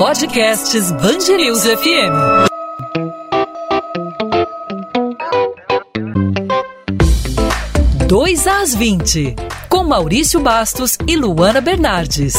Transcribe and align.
Podcasts 0.00 0.90
Bangerils 0.92 1.62
FM. 1.66 2.48
Dois 8.08 8.46
às 8.46 8.74
20, 8.74 9.36
com 9.68 9.84
Maurício 9.84 10.40
Bastos 10.40 10.96
e 11.06 11.16
Luana 11.16 11.60
Bernardes. 11.60 12.32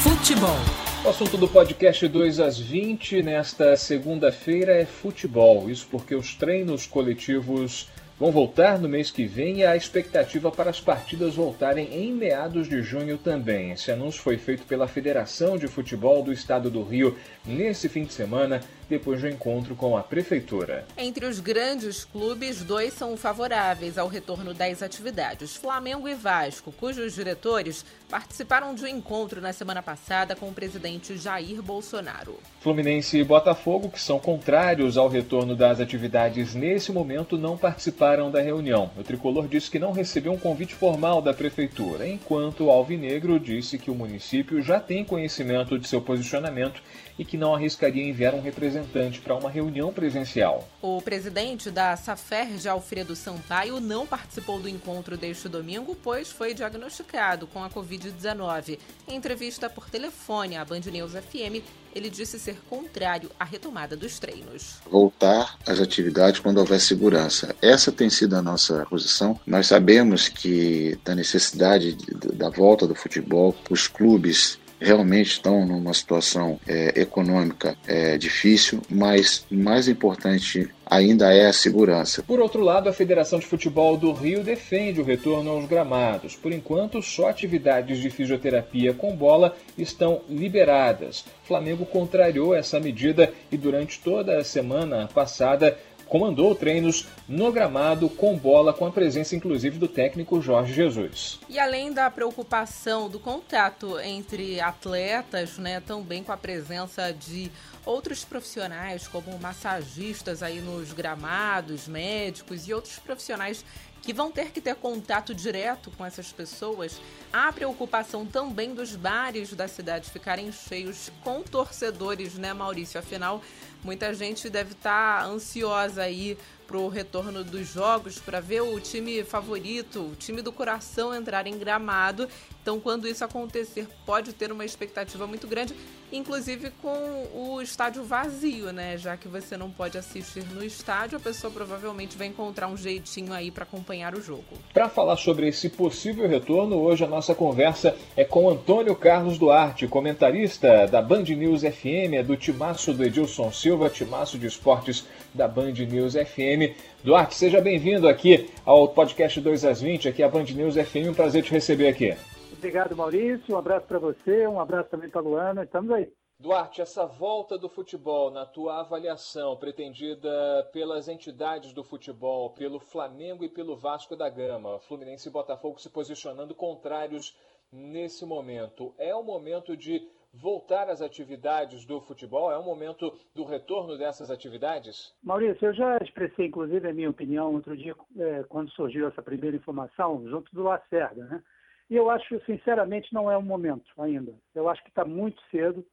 Futebol. 0.00 0.56
O 1.04 1.08
assunto 1.08 1.36
do 1.36 1.46
podcast 1.46 2.08
2 2.08 2.40
às 2.40 2.58
20 2.58 3.22
nesta 3.22 3.76
segunda-feira 3.76 4.72
é 4.72 4.84
futebol. 4.84 5.70
Isso 5.70 5.86
porque 5.88 6.16
os 6.16 6.34
treinos 6.34 6.84
coletivos 6.84 7.86
vão 8.18 8.32
voltar 8.32 8.78
no 8.78 8.88
mês 8.88 9.10
que 9.10 9.26
vem 9.26 9.58
e 9.58 9.66
a 9.66 9.76
expectativa 9.76 10.50
para 10.50 10.70
as 10.70 10.80
partidas 10.80 11.34
voltarem 11.34 11.88
em 11.92 12.12
meados 12.12 12.68
de 12.68 12.82
junho 12.82 13.18
também. 13.18 13.72
Esse 13.72 13.90
anúncio 13.90 14.22
foi 14.22 14.38
feito 14.38 14.64
pela 14.64 14.88
Federação 14.88 15.58
de 15.58 15.68
Futebol 15.68 16.22
do 16.22 16.32
Estado 16.32 16.70
do 16.70 16.82
Rio 16.82 17.16
nesse 17.44 17.88
fim 17.88 18.04
de 18.04 18.12
semana 18.12 18.60
depois 18.88 19.20
do 19.20 19.28
encontro 19.28 19.74
com 19.74 19.96
a 19.96 20.02
Prefeitura. 20.02 20.86
Entre 20.96 21.26
os 21.26 21.40
grandes 21.40 22.04
clubes, 22.04 22.62
dois 22.62 22.92
são 22.94 23.16
favoráveis 23.16 23.98
ao 23.98 24.08
retorno 24.08 24.54
das 24.54 24.82
atividades: 24.82 25.56
Flamengo 25.56 26.08
e 26.08 26.14
Vasco, 26.14 26.72
cujos 26.72 27.14
diretores 27.14 27.84
participaram 28.08 28.74
de 28.74 28.84
um 28.84 28.86
encontro 28.86 29.40
na 29.40 29.52
semana 29.52 29.82
passada 29.82 30.36
com 30.36 30.48
o 30.48 30.52
presidente 30.52 31.16
Jair 31.16 31.60
Bolsonaro. 31.60 32.38
Fluminense 32.60 33.18
e 33.18 33.24
Botafogo, 33.24 33.88
que 33.88 34.00
são 34.00 34.18
contrários 34.18 34.96
ao 34.96 35.08
retorno 35.08 35.56
das 35.56 35.80
atividades 35.80 36.54
nesse 36.54 36.92
momento, 36.92 37.36
não 37.36 37.56
participaram 37.56 38.30
da 38.30 38.40
reunião. 38.40 38.90
O 38.96 39.02
tricolor 39.02 39.48
disse 39.48 39.70
que 39.70 39.78
não 39.78 39.92
recebeu 39.92 40.32
um 40.32 40.38
convite 40.38 40.74
formal 40.74 41.20
da 41.20 41.34
Prefeitura, 41.34 42.06
enquanto 42.06 42.64
o 42.64 42.70
Alvinegro 42.70 43.40
disse 43.40 43.78
que 43.78 43.90
o 43.90 43.94
município 43.94 44.62
já 44.62 44.78
tem 44.78 45.04
conhecimento 45.04 45.78
de 45.78 45.88
seu 45.88 46.00
posicionamento 46.00 46.80
e 47.18 47.24
que 47.24 47.36
não 47.36 47.54
arriscaria 47.54 48.06
enviar 48.06 48.34
um 48.34 48.42
representante 48.42 48.75
para 49.22 49.34
uma 49.34 49.50
reunião 49.50 49.92
presencial. 49.92 50.68
O 50.82 51.00
presidente 51.00 51.70
da 51.70 51.96
Saferj, 51.96 52.68
Alfredo 52.68 53.14
Sampaio, 53.14 53.80
não 53.80 54.06
participou 54.06 54.58
do 54.58 54.68
encontro 54.68 55.16
deste 55.16 55.48
domingo, 55.48 55.96
pois 56.02 56.30
foi 56.30 56.54
diagnosticado 56.54 57.46
com 57.46 57.62
a 57.62 57.70
Covid-19. 57.70 58.78
Em 59.08 59.16
entrevista 59.16 59.70
por 59.70 59.88
telefone 59.88 60.56
à 60.56 60.64
Band 60.64 60.80
News 60.90 61.12
FM, 61.12 61.62
ele 61.96 62.10
disse 62.10 62.38
ser 62.38 62.58
contrário 62.68 63.30
à 63.40 63.44
retomada 63.44 63.96
dos 63.96 64.18
treinos. 64.18 64.74
Voltar 64.90 65.58
às 65.66 65.80
atividades 65.80 66.40
quando 66.40 66.58
houver 66.58 66.78
segurança. 66.78 67.56
Essa 67.62 67.90
tem 67.90 68.10
sido 68.10 68.36
a 68.36 68.42
nossa 68.42 68.84
posição. 68.84 69.40
Nós 69.46 69.68
sabemos 69.68 70.28
que 70.28 70.98
da 71.02 71.14
necessidade 71.14 71.96
da 72.34 72.50
volta 72.50 72.86
do 72.86 72.94
futebol, 72.94 73.56
os 73.70 73.88
clubes 73.88 74.58
realmente 74.80 75.32
estão 75.32 75.66
numa 75.66 75.94
situação 75.94 76.60
é, 76.66 77.00
econômica 77.00 77.76
é, 77.86 78.18
difícil, 78.18 78.80
mas 78.90 79.44
mais 79.50 79.88
importante 79.88 80.68
ainda 80.84 81.32
é 81.32 81.46
a 81.46 81.52
segurança. 81.52 82.22
Por 82.22 82.40
outro 82.40 82.62
lado, 82.62 82.88
a 82.88 82.92
Federação 82.92 83.38
de 83.38 83.46
Futebol 83.46 83.96
do 83.96 84.12
Rio 84.12 84.44
defende 84.44 85.00
o 85.00 85.04
retorno 85.04 85.50
aos 85.50 85.66
gramados. 85.66 86.36
Por 86.36 86.52
enquanto, 86.52 87.02
só 87.02 87.28
atividades 87.28 87.98
de 87.98 88.08
fisioterapia 88.10 88.94
com 88.94 89.16
bola 89.16 89.56
estão 89.76 90.20
liberadas. 90.28 91.24
Flamengo 91.44 91.84
contrariou 91.84 92.54
essa 92.54 92.78
medida 92.78 93.32
e 93.50 93.56
durante 93.56 94.00
toda 94.00 94.38
a 94.38 94.44
semana 94.44 95.08
passada 95.12 95.76
comandou 96.08 96.54
treinos 96.54 97.06
no 97.28 97.50
gramado 97.52 98.08
com 98.08 98.36
bola, 98.36 98.72
com 98.72 98.86
a 98.86 98.90
presença 98.90 99.34
inclusive 99.34 99.78
do 99.78 99.88
técnico 99.88 100.40
Jorge 100.40 100.72
Jesus. 100.72 101.38
E 101.48 101.58
além 101.58 101.92
da 101.92 102.10
preocupação 102.10 103.08
do 103.08 103.18
contato 103.18 103.98
entre 104.00 104.60
atletas, 104.60 105.58
né, 105.58 105.80
também 105.80 106.22
com 106.22 106.32
a 106.32 106.36
presença 106.36 107.12
de 107.12 107.50
outros 107.84 108.24
profissionais, 108.24 109.06
como 109.06 109.38
massagistas 109.38 110.42
aí 110.42 110.60
nos 110.60 110.92
gramados, 110.92 111.86
médicos 111.86 112.68
e 112.68 112.74
outros 112.74 112.98
profissionais 112.98 113.64
que 114.06 114.12
vão 114.12 114.30
ter 114.30 114.52
que 114.52 114.60
ter 114.60 114.76
contato 114.76 115.34
direto 115.34 115.90
com 115.90 116.06
essas 116.06 116.30
pessoas, 116.30 117.00
há 117.32 117.52
preocupação 117.52 118.24
também 118.24 118.72
dos 118.72 118.94
bares 118.94 119.52
da 119.52 119.66
cidade 119.66 120.12
ficarem 120.12 120.52
cheios 120.52 121.10
com 121.24 121.42
torcedores, 121.42 122.34
né, 122.34 122.54
Maurício? 122.54 123.00
Afinal, 123.00 123.42
muita 123.82 124.14
gente 124.14 124.48
deve 124.48 124.74
estar 124.74 125.22
tá 125.22 125.24
ansiosa 125.26 126.02
aí 126.02 126.38
pro 126.66 126.88
retorno 126.88 127.44
dos 127.44 127.72
jogos 127.72 128.18
para 128.18 128.40
ver 128.40 128.62
o 128.62 128.78
time 128.80 129.22
favorito, 129.22 130.00
o 130.00 130.16
time 130.16 130.42
do 130.42 130.52
coração 130.52 131.14
entrar 131.14 131.46
em 131.46 131.58
gramado. 131.58 132.28
Então, 132.62 132.80
quando 132.80 133.06
isso 133.06 133.24
acontecer, 133.24 133.86
pode 134.04 134.32
ter 134.32 134.50
uma 134.50 134.64
expectativa 134.64 135.24
muito 135.26 135.46
grande, 135.46 135.72
inclusive 136.12 136.70
com 136.82 137.28
o 137.32 137.62
estádio 137.62 138.02
vazio, 138.02 138.72
né? 138.72 138.98
Já 138.98 139.16
que 139.16 139.28
você 139.28 139.56
não 139.56 139.70
pode 139.70 139.96
assistir 139.96 140.44
no 140.52 140.64
estádio, 140.64 141.16
a 141.16 141.20
pessoa 141.20 141.52
provavelmente 141.52 142.16
vai 142.16 142.26
encontrar 142.26 142.66
um 142.66 142.76
jeitinho 142.76 143.32
aí 143.32 143.52
para 143.52 143.62
acompanhar 143.62 144.16
o 144.16 144.20
jogo. 144.20 144.44
Para 144.74 144.88
falar 144.88 145.16
sobre 145.16 145.46
esse 145.48 145.68
possível 145.68 146.28
retorno, 146.28 146.76
hoje 146.76 147.04
a 147.04 147.08
nossa 147.08 147.36
conversa 147.36 147.96
é 148.16 148.24
com 148.24 148.50
Antônio 148.50 148.96
Carlos 148.96 149.38
Duarte, 149.38 149.86
comentarista 149.86 150.88
da 150.88 151.00
Band 151.00 151.22
News 151.22 151.62
FM, 151.62 152.14
é 152.14 152.22
do 152.22 152.36
timaço 152.36 152.92
do 152.92 153.04
Edilson 153.04 153.52
Silva, 153.52 153.88
timaço 153.88 154.36
de 154.38 154.46
esportes 154.46 155.04
da 155.36 155.46
Band 155.46 155.72
News 155.72 156.14
FM. 156.14 156.74
Duarte, 157.04 157.34
seja 157.34 157.60
bem-vindo 157.60 158.08
aqui 158.08 158.50
ao 158.64 158.88
podcast 158.88 159.40
2 159.40 159.64
às 159.64 159.80
20, 159.80 160.08
aqui 160.08 160.22
a 160.22 160.28
Band 160.28 160.44
News 160.44 160.74
FM. 160.74 161.10
Um 161.10 161.14
prazer 161.14 161.42
te 161.42 161.52
receber 161.52 161.88
aqui. 161.88 162.16
Obrigado, 162.52 162.96
Maurício. 162.96 163.54
Um 163.54 163.58
abraço 163.58 163.86
para 163.86 163.98
você, 163.98 164.46
um 164.46 164.58
abraço 164.58 164.88
também 164.88 165.10
para 165.10 165.20
a 165.20 165.24
Luana. 165.24 165.62
Estamos 165.64 165.90
aí. 165.92 166.10
Duarte, 166.38 166.82
essa 166.82 167.06
volta 167.06 167.56
do 167.56 167.68
futebol, 167.68 168.30
na 168.30 168.44
tua 168.44 168.80
avaliação, 168.80 169.56
pretendida 169.56 170.28
pelas 170.72 171.08
entidades 171.08 171.72
do 171.72 171.82
futebol, 171.82 172.50
pelo 172.50 172.78
Flamengo 172.78 173.44
e 173.44 173.48
pelo 173.48 173.76
Vasco 173.76 174.14
da 174.14 174.28
Gama, 174.28 174.78
Fluminense 174.80 175.28
e 175.28 175.32
Botafogo 175.32 175.78
se 175.78 175.88
posicionando 175.88 176.54
contrários 176.54 177.34
nesse 177.72 178.24
momento, 178.26 178.94
é 178.98 179.14
o 179.14 179.22
momento 179.22 179.76
de 179.76 180.06
voltar 180.40 180.88
às 180.88 181.00
atividades 181.00 181.84
do 181.84 182.00
futebol? 182.00 182.50
É 182.50 182.58
o 182.58 182.62
momento 182.62 183.12
do 183.34 183.44
retorno 183.44 183.96
dessas 183.96 184.30
atividades? 184.30 185.14
Maurício, 185.22 185.66
eu 185.66 185.74
já 185.74 185.96
expressei, 185.98 186.46
inclusive, 186.46 186.88
a 186.88 186.92
minha 186.92 187.10
opinião 187.10 187.54
outro 187.54 187.76
dia, 187.76 187.94
é, 188.18 188.42
quando 188.44 188.70
surgiu 188.72 189.08
essa 189.08 189.22
primeira 189.22 189.56
informação, 189.56 190.26
junto 190.28 190.54
do 190.54 190.62
Lacerda, 190.62 191.24
né? 191.24 191.42
E 191.88 191.94
eu 191.94 192.10
acho, 192.10 192.40
sinceramente, 192.44 193.12
não 193.14 193.30
é 193.30 193.36
o 193.36 193.42
momento 193.42 193.86
ainda. 193.98 194.34
Eu 194.54 194.68
acho 194.68 194.82
que 194.82 194.88
está 194.88 195.04
muito 195.04 195.40
cedo. 195.50 195.86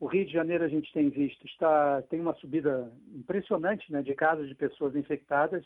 O 0.00 0.06
Rio 0.06 0.26
de 0.26 0.32
Janeiro, 0.32 0.64
a 0.64 0.68
gente 0.68 0.92
tem 0.92 1.08
visto, 1.10 1.46
está, 1.46 2.02
tem 2.02 2.20
uma 2.20 2.34
subida 2.34 2.92
impressionante 3.14 3.90
né, 3.92 4.02
de 4.02 4.14
casos 4.14 4.48
de 4.48 4.54
pessoas 4.54 4.96
infectadas. 4.96 5.64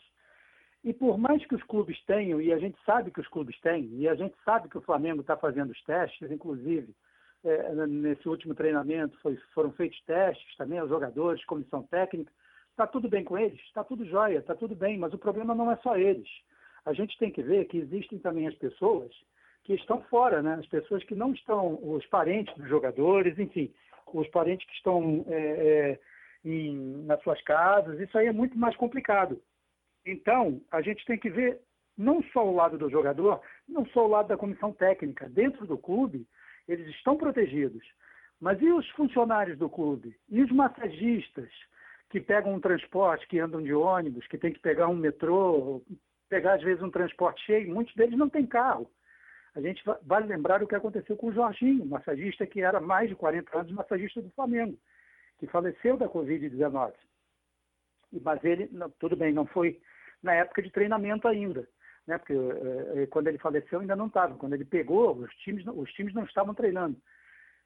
E 0.83 0.93
por 0.93 1.17
mais 1.17 1.43
que 1.45 1.55
os 1.55 1.63
clubes 1.63 1.99
tenham, 2.05 2.41
e 2.41 2.53
a 2.53 2.59
gente 2.59 2.77
sabe 2.85 3.09
que 3.09 3.19
os 3.19 3.27
clubes 3.27 3.59
têm, 3.61 3.89
e 3.95 4.07
a 4.07 4.15
gente 4.15 4.35
sabe 4.43 4.69
que 4.69 4.77
o 4.77 4.81
Flamengo 4.81 5.21
está 5.21 5.35
fazendo 5.35 5.71
os 5.71 5.83
testes, 5.83 6.29
inclusive, 6.29 6.93
é, 7.43 7.87
nesse 7.87 8.27
último 8.27 8.55
treinamento 8.55 9.17
foi, 9.19 9.37
foram 9.53 9.71
feitos 9.73 9.99
testes 10.05 10.55
também 10.55 10.79
aos 10.79 10.89
jogadores, 10.89 11.43
comissão 11.45 11.83
técnica. 11.83 12.31
Está 12.71 12.87
tudo 12.87 13.09
bem 13.09 13.23
com 13.23 13.37
eles? 13.37 13.59
Está 13.61 13.83
tudo 13.83 14.05
jóia, 14.05 14.39
está 14.39 14.55
tudo 14.55 14.75
bem, 14.75 14.97
mas 14.97 15.13
o 15.13 15.17
problema 15.17 15.53
não 15.53 15.71
é 15.71 15.75
só 15.77 15.95
eles. 15.95 16.27
A 16.85 16.93
gente 16.93 17.17
tem 17.17 17.31
que 17.31 17.43
ver 17.43 17.65
que 17.65 17.77
existem 17.77 18.17
também 18.19 18.47
as 18.47 18.55
pessoas 18.55 19.11
que 19.63 19.73
estão 19.73 20.01
fora, 20.03 20.41
né? 20.41 20.55
as 20.55 20.67
pessoas 20.67 21.03
que 21.03 21.15
não 21.15 21.33
estão, 21.33 21.79
os 21.81 22.05
parentes 22.07 22.53
dos 22.55 22.67
jogadores, 22.67 23.37
enfim, 23.39 23.73
os 24.13 24.27
parentes 24.29 24.67
que 24.67 24.73
estão 24.73 25.25
é, 25.27 25.35
é, 25.35 25.99
em, 26.43 27.05
nas 27.05 27.21
suas 27.23 27.41
casas, 27.43 27.99
isso 27.99 28.17
aí 28.17 28.27
é 28.27 28.33
muito 28.33 28.57
mais 28.57 28.75
complicado. 28.75 29.41
Então, 30.05 30.61
a 30.71 30.81
gente 30.81 31.05
tem 31.05 31.17
que 31.17 31.29
ver 31.29 31.61
não 31.97 32.21
só 32.33 32.45
o 32.45 32.55
lado 32.55 32.77
do 32.77 32.89
jogador, 32.89 33.41
não 33.67 33.85
só 33.87 34.05
o 34.05 34.09
lado 34.09 34.27
da 34.27 34.37
comissão 34.37 34.73
técnica. 34.73 35.29
Dentro 35.29 35.65
do 35.65 35.77
clube, 35.77 36.27
eles 36.67 36.87
estão 36.95 37.17
protegidos. 37.17 37.83
Mas 38.39 38.61
e 38.61 38.71
os 38.71 38.87
funcionários 38.89 39.57
do 39.57 39.69
clube? 39.69 40.15
E 40.29 40.41
os 40.41 40.51
massagistas 40.51 41.49
que 42.09 42.19
pegam 42.19 42.53
um 42.53 42.59
transporte, 42.59 43.27
que 43.27 43.39
andam 43.39 43.61
de 43.61 43.73
ônibus, 43.73 44.27
que 44.27 44.37
tem 44.37 44.51
que 44.51 44.59
pegar 44.59 44.87
um 44.87 44.95
metrô, 44.95 45.81
pegar 46.29 46.55
às 46.55 46.61
vezes 46.61 46.83
um 46.83 46.91
transporte 46.91 47.43
cheio? 47.45 47.73
Muitos 47.73 47.95
deles 47.95 48.17
não 48.17 48.29
têm 48.29 48.45
carro. 48.45 48.89
A 49.55 49.61
gente 49.61 49.83
vale 50.03 50.25
lembrar 50.25 50.63
o 50.63 50.67
que 50.67 50.75
aconteceu 50.75 51.15
com 51.15 51.27
o 51.27 51.33
Jorginho, 51.33 51.85
massagista 51.85 52.45
que 52.45 52.61
era 52.61 52.81
mais 52.81 53.09
de 53.09 53.15
40 53.15 53.59
anos 53.59 53.71
massagista 53.71 54.21
do 54.21 54.31
Flamengo, 54.31 54.77
que 55.39 55.47
faleceu 55.47 55.95
da 55.95 56.09
Covid-19. 56.09 56.93
Mas 58.21 58.43
ele, 58.43 58.69
tudo 58.99 59.15
bem, 59.15 59.31
não 59.31 59.45
foi 59.45 59.79
na 60.21 60.33
época 60.33 60.61
de 60.61 60.71
treinamento 60.71 61.27
ainda 61.27 61.67
né? 62.07 62.17
Porque 62.17 62.33
é, 62.33 63.05
quando 63.07 63.27
ele 63.27 63.37
faleceu 63.37 63.79
ainda 63.79 63.95
não 63.95 64.07
estava. 64.07 64.35
Quando 64.35 64.53
ele 64.53 64.65
pegou, 64.65 65.15
os 65.15 65.33
times, 65.37 65.65
os 65.67 65.91
times 65.93 66.13
não 66.13 66.23
estavam 66.23 66.53
treinando. 66.53 66.97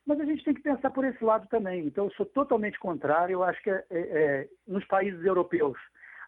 Mas 0.05 0.19
a 0.19 0.25
gente 0.25 0.43
tem 0.43 0.53
que 0.53 0.61
pensar 0.61 0.89
por 0.91 1.03
esse 1.03 1.23
lado 1.23 1.47
também. 1.49 1.85
Então, 1.85 2.05
eu 2.05 2.11
sou 2.11 2.25
totalmente 2.25 2.79
contrário. 2.79 3.33
Eu 3.33 3.43
acho 3.43 3.61
que 3.61 3.69
é, 3.69 3.83
é, 3.91 4.49
nos 4.65 4.85
países 4.85 5.23
europeus, 5.25 5.77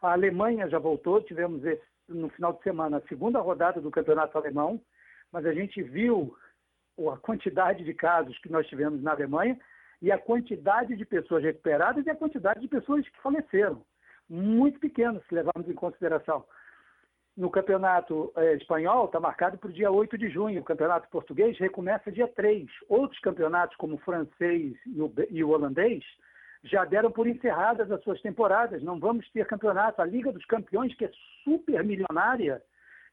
a 0.02 0.12
Alemanha 0.12 0.70
já 0.70 0.80
voltou, 0.80 1.22
tivemos 1.22 1.64
esse, 1.64 1.82
no 2.10 2.30
final 2.30 2.54
de 2.54 2.64
semana 2.64 2.98
a 2.98 3.08
segunda 3.08 3.40
rodada 3.40 3.80
do 3.80 3.92
campeonato 3.92 4.38
alemão, 4.38 4.82
mas 5.32 5.46
a 5.46 5.54
gente 5.54 5.82
viu 5.82 6.36
a 7.14 7.18
quantidade 7.18 7.84
de 7.84 7.94
casos 7.94 8.38
que 8.40 8.52
nós 8.52 8.68
tivemos 8.68 9.02
na 9.02 9.12
Alemanha 9.12 9.58
e 10.02 10.12
a 10.12 10.18
quantidade 10.18 10.96
de 10.96 11.06
pessoas 11.06 11.44
recuperadas 11.44 12.06
e 12.06 12.10
a 12.10 12.16
quantidade 12.16 12.60
de 12.60 12.68
pessoas 12.68 13.08
que 13.08 13.22
faleceram. 13.22 13.86
Muito 14.30 14.80
pequeno, 14.80 15.22
se 15.28 15.34
levarmos 15.34 15.70
em 15.70 15.74
consideração. 15.74 16.46
No 17.40 17.50
campeonato 17.50 18.34
eh, 18.36 18.56
espanhol 18.56 19.06
está 19.06 19.18
marcado 19.18 19.58
para 19.58 19.70
o 19.70 19.72
dia 19.72 19.90
8 19.90 20.18
de 20.18 20.28
junho. 20.28 20.60
O 20.60 20.64
campeonato 20.66 21.08
português 21.08 21.58
recomeça 21.58 22.12
dia 22.12 22.28
3. 22.28 22.68
Outros 22.90 23.18
campeonatos, 23.22 23.78
como 23.78 23.96
o 23.96 24.00
francês 24.00 24.76
e 24.86 25.02
o, 25.02 25.10
e 25.30 25.42
o 25.42 25.52
holandês, 25.52 26.04
já 26.66 26.84
deram 26.84 27.10
por 27.10 27.28
encerradas 27.28 27.90
as 27.90 28.04
suas 28.04 28.22
temporadas. 28.22 28.84
Não 28.84 29.00
vamos 29.00 29.26
ter 29.32 29.48
campeonato. 29.48 30.02
A 30.02 30.06
Liga 30.06 30.34
dos 30.34 30.44
Campeões, 30.44 30.94
que 30.96 31.06
é 31.06 31.12
super 31.46 31.82
milionária, 31.82 32.62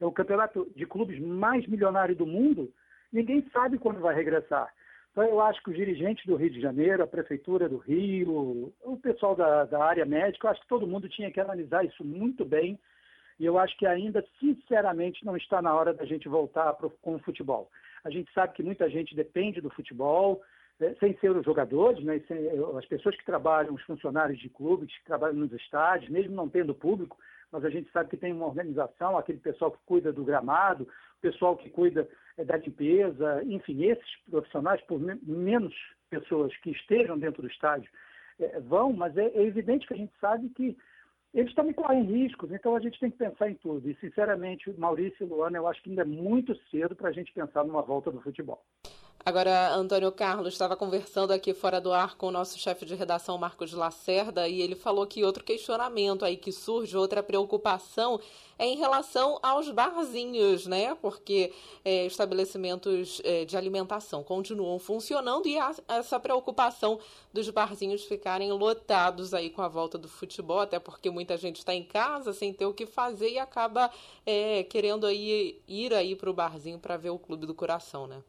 é 0.00 0.05
o 0.05 0.11
campeonato 0.11 0.69
de 0.75 0.84
clubes 0.87 1.20
mais 1.20 1.64
milionário 1.69 2.17
do 2.17 2.26
mundo, 2.26 2.69
ninguém 3.12 3.49
sabe 3.52 3.78
quando 3.78 4.00
vai 4.00 4.17
regressar. 4.17 4.75
Então, 5.12 5.23
eu 5.23 5.40
acho 5.40 5.62
que 5.62 5.70
os 5.70 5.76
dirigentes 5.76 6.26
do 6.26 6.34
Rio 6.34 6.50
de 6.50 6.61
Janeiro, 6.61 7.05
a 7.05 7.06
Prefeitura 7.06 7.69
do 7.69 7.76
Rio, 7.76 8.75
o 8.82 8.99
pessoal 9.00 9.37
da, 9.37 9.67
da 9.67 9.84
área 9.84 10.05
médica, 10.05 10.49
eu 10.49 10.50
acho 10.50 10.62
que 10.62 10.69
todo 10.69 10.84
mundo 10.84 11.08
tinha 11.08 11.31
que 11.31 11.38
analisar 11.38 11.84
isso 11.84 12.05
muito 12.05 12.44
bem. 12.44 12.76
E 13.38 13.44
eu 13.44 13.59
acho 13.59 13.77
que 13.77 13.87
ainda, 13.87 14.25
sinceramente, 14.41 15.25
não 15.25 15.37
está 15.37 15.61
na 15.61 15.75
hora 15.75 15.93
da 15.93 16.05
gente 16.05 16.29
voltar 16.29 16.73
pro, 16.75 16.91
com 17.03 17.17
o 17.17 17.19
futebol. 17.19 17.71
A 18.05 18.11
gente 18.11 18.33
sabe 18.33 18.55
que 18.55 18.62
muita 18.62 18.88
gente 18.88 19.15
depende 19.15 19.61
do 19.61 19.71
futebol, 19.71 20.43
né, 20.81 20.94
sem 21.00 21.17
ser 21.19 21.31
os 21.31 21.44
jogadores, 21.44 22.03
né, 22.05 22.21
sem, 22.27 22.38
as 22.77 22.87
pessoas 22.87 23.17
que 23.17 23.25
trabalham, 23.25 23.75
os 23.75 23.83
funcionários 23.83 24.38
de 24.38 24.49
clubes, 24.49 24.97
que 24.99 25.05
trabalham 25.05 25.37
nos 25.37 25.53
estádios, 25.53 26.11
mesmo 26.11 26.35
não 26.35 26.49
tendo 26.49 26.75
público, 26.75 27.19
mas 27.53 27.65
a 27.65 27.71
gente 27.71 27.91
sabe 27.91 28.11
que 28.11 28.17
tem 28.17 28.33
uma 28.33 28.47
organização, 28.47 29.17
aquele 29.17 29.38
pessoal 29.38 29.71
que 29.71 29.79
cuida 29.87 30.12
do 30.12 30.25
gramado, 30.25 30.85
o 30.85 31.21
pessoal 31.21 31.56
que 31.56 31.71
cuida 31.71 32.09
é, 32.37 32.44
da 32.44 32.56
limpeza, 32.56 33.43
enfim, 33.44 33.85
esses 33.85 34.17
profissionais, 34.31 34.81
por 34.83 35.00
menos 35.00 35.75
pessoas 36.11 36.55
que 36.59 36.71
estejam 36.71 37.19
dentro 37.19 37.43
do 37.43 37.49
estádio, 37.49 37.91
é, 38.38 38.61
vão, 38.61 38.93
mas 38.93 39.17
é, 39.17 39.27
é, 39.27 39.43
evidente 39.43 39.87
que 39.87 39.94
a 39.94 39.97
gente 39.97 40.12
sabe 40.21 40.49
que 40.50 40.77
eles 41.37 41.55
também 41.55 41.75
correm 41.75 42.03
riscos, 42.03 42.50
então 42.50 42.75
a 42.75 42.81
gente 42.81 42.99
tem 42.99 43.11
que 43.11 43.19
pensar 43.19 43.50
em 43.50 43.55
tudo. 43.55 43.88
E, 43.91 43.94
sinceramente, 43.97 44.73
Maurício 44.79 45.23
e 45.23 45.29
Luana, 45.29 45.59
eu 45.59 45.69
acho 45.69 45.83
que 45.83 45.91
ainda 45.91 46.00
é 46.00 46.06
muito 46.06 46.56
cedo 46.71 46.97
para 46.97 47.11
a 47.11 47.12
gente 47.12 47.31
pensar 47.35 47.62
numa 47.62 47.83
volta 47.83 48.11
do 48.11 48.23
futebol. 48.23 48.65
Agora, 49.28 49.75
Antônio 49.75 50.12
Carlos 50.12 50.55
estava 50.55 50.76
conversando 50.76 51.32
aqui 51.32 51.52
fora 51.52 51.81
do 51.81 51.93
ar 51.93 52.14
com 52.14 52.28
o 52.28 52.31
nosso 52.31 52.56
chefe 52.61 52.87
de 52.87 52.94
redação, 52.94 53.37
Marcos 53.37 53.73
Lacerda, 53.73 54.46
e 54.46 54.62
ele 54.62 54.76
falou 54.76 55.05
que 55.05 55.25
outro 55.25 55.43
questionamento 55.43 56.25
aí 56.25 56.37
que 56.37 56.52
surge, 56.52 56.96
outra 56.96 57.25
preocupação, 57.25 58.20
é 58.56 58.67
em 58.67 58.76
relação 58.76 59.40
aos 59.43 59.69
barzinhos, 59.69 60.69
né? 60.69 60.94
Porque 60.94 61.52
é, 61.84 62.06
estabelecimentos 62.06 63.20
é, 63.25 63.44
de 63.44 63.56
alimentação 63.56 64.23
continuam 64.23 64.78
funcionando 64.78 65.49
e 65.49 65.58
há 65.58 65.75
essa 65.88 66.20
preocupação 66.20 67.00
dos 67.32 67.50
barzinhos 67.50 68.05
ficarem 68.05 68.52
lotados 68.52 69.34
aí 69.34 69.50
com 69.50 69.61
a 69.61 69.67
volta 69.67 69.99
do 69.99 70.08
futebol, 70.08 70.61
até 70.61 70.78
porque 70.78 71.11
muita 71.11 71.37
gente 71.37 71.56
está 71.56 71.75
em 71.75 71.82
casa 71.82 72.32
sem 72.32 72.52
ter 72.52 72.67
o 72.67 72.73
que 72.73 72.87
fazer 72.87 73.31
e 73.31 73.40
acaba 73.40 73.90
é, 74.25 74.62
querendo 74.62 75.05
aí 75.05 75.61
ir 75.67 75.93
aí 75.93 76.14
para 76.14 76.31
o 76.31 76.32
barzinho 76.32 76.78
para 76.78 76.96
ver 76.96 77.11
o 77.11 77.19
Clube 77.19 77.44
do 77.44 77.55
Coração, 77.55 78.06
né? 78.06 78.23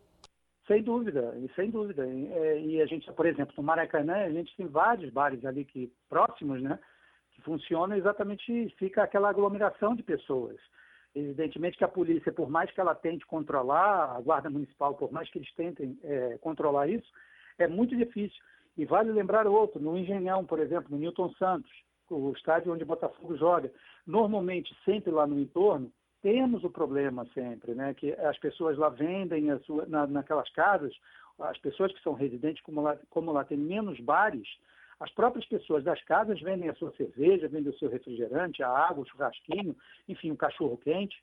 Sem 0.68 0.84
dúvida, 0.84 1.34
sem 1.56 1.72
dúvida. 1.72 2.06
É, 2.06 2.60
e 2.60 2.81
a 2.81 2.86
gente, 2.86 3.12
por 3.14 3.25
exemplo, 3.25 3.54
no 3.56 3.64
Maracanã, 3.64 4.25
a 4.25 4.30
gente 4.30 4.56
tem 4.58 4.68
vários 4.68 5.12
bares 5.12 5.44
ali 5.46 5.64
que 5.64 5.92
próximos, 6.10 6.62
né? 6.62 6.78
Que 7.31 7.42
funcionam 7.42 7.96
exatamente, 7.96 8.69
fica 8.78 9.04
aquela 9.04 9.30
aglomeração 9.30 9.96
de 9.96 10.04
pessoas. 10.04 10.58
Evidentemente 11.16 11.78
que 11.78 11.86
a 11.86 11.88
polícia, 11.88 12.34
por 12.34 12.50
mais 12.50 12.69
que 12.69 12.81
ela 12.81 12.94
tente 12.94 13.25
controlar, 13.25 14.16
a 14.16 14.19
Guarda 14.19 14.50
Municipal, 14.50 14.94
por 14.94 15.12
mais 15.12 15.30
que 15.30 15.40
eles 15.40 15.52
tentem 15.54 15.98
é, 16.04 16.38
controlar 16.40 16.88
isso, 16.88 17.10
é 17.58 17.68
muito 17.68 17.96
difícil. 17.96 18.38
E 18.78 18.86
vale 18.86 19.12
lembrar 19.12 19.48
outro, 19.48 19.81
no 19.81 19.98
Engenhão, 19.98 20.46
por 20.46 20.60
exemplo, 20.60 20.92
no 20.92 20.98
Newton 20.98 21.31
Santos, 21.40 21.72
o 22.10 22.31
estádio 22.34 22.74
onde 22.74 22.84
o 22.84 22.88
Botafogo 22.88 23.36
joga, 23.38 23.72
normalmente 24.06 24.75
sempre 24.86 25.12
lá 25.12 25.25
no 25.25 25.40
entorno, 25.40 25.92
temos 26.22 26.64
o 26.64 26.69
problema 26.69 27.25
sempre, 27.34 27.74
né? 27.74 27.94
Que 27.94 28.12
as 28.14 28.38
pessoas 28.40 28.78
lá 28.78 28.90
vendem 28.90 29.48
sua, 29.60 29.86
na, 29.86 30.08
naquelas 30.08 30.50
casas, 30.52 30.94
as 31.40 31.58
pessoas 31.60 31.94
que 31.94 32.02
são 32.02 32.14
residentes, 32.14 32.64
como 32.64 32.81
lá, 32.81 32.98
como 33.10 33.31
lá 33.31 33.44
tem 33.44 33.58
menos 33.58 34.00
bares, 34.00 34.48
as 35.00 35.12
próprias 35.12 35.46
pessoas 35.46 35.84
das 35.84 36.02
casas 36.04 36.42
vendem 36.42 36.69
a 36.69 36.75
sua 36.75 36.92
cerveja, 36.94 37.48
vendem 37.48 37.72
o 37.72 37.78
seu 37.78 37.90
refrigerante, 37.90 38.64
a 38.64 38.69
água, 38.69 39.04
o 39.04 39.08
churrasquinho, 39.08 39.75
enfim, 40.08 40.31
o 40.31 40.38
cachorro 40.38 40.78
quente. 40.78 41.16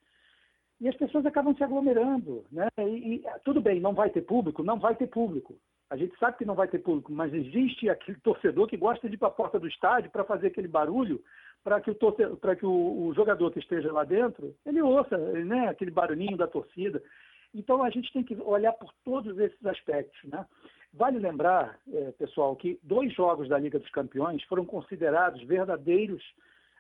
E 0.81 0.89
as 0.89 0.97
pessoas 0.97 1.27
acabam 1.27 1.55
se 1.57 1.65
aglomerando, 1.65 2.45
né? 2.53 2.69
E, 2.79 3.17
e 3.17 3.25
tudo 3.45 3.61
bem, 3.61 3.81
não 3.81 3.95
vai 3.95 4.11
ter 4.11 4.23
público, 4.23 4.63
não 4.63 4.79
vai 4.79 4.95
ter 4.95 5.09
público. 5.09 5.57
A 5.91 5.97
gente 5.97 6.17
sabe 6.19 6.39
que 6.39 6.45
não 6.45 6.55
vai 6.55 6.69
ter 6.69 6.79
público, 6.79 7.13
mas 7.13 7.33
existe 7.33 7.89
aquele 7.89 8.19
torcedor 8.21 8.67
que 8.67 8.77
gosta 8.77 9.09
de 9.09 9.15
ir 9.15 9.19
para 9.19 9.29
a 9.29 9.33
porta 9.33 9.59
do 9.59 9.69
estádio 9.69 10.11
para 10.11 10.25
fazer 10.25 10.49
aquele 10.49 10.69
barulho 10.69 11.23
para 11.65 11.81
que, 11.81 11.91
o, 11.91 11.97
para 12.37 12.55
que 12.55 12.67
o, 12.67 13.07
o, 13.07 13.15
jogador 13.15 13.51
que 13.51 13.59
esteja 13.59 13.91
lá 13.91 14.05
dentro, 14.05 14.55
ele 14.67 14.83
ouça 14.83 15.17
né, 15.17 15.69
aquele 15.69 15.91
barulhinho 15.91 16.37
da 16.37 16.47
torcida. 16.47 17.03
Então 17.55 17.83
a 17.83 17.89
gente 17.89 18.13
tem 18.13 18.23
que 18.23 18.37
olhar 18.37 18.75
por 18.75 18.93
todos 19.03 19.39
esses 19.39 19.65
aspectos. 19.65 20.23
Né? 20.25 20.45
Vale 20.93 21.19
lembrar, 21.19 21.79
é, 21.91 22.13
pessoal, 22.13 22.55
que 22.55 22.79
dois 22.83 23.13
jogos 23.15 23.49
da 23.49 23.59
Liga 23.59 23.79
dos 23.79 23.91
Campeões 23.91 24.43
foram 24.45 24.67
considerados 24.67 25.43
verdadeiros 25.45 26.23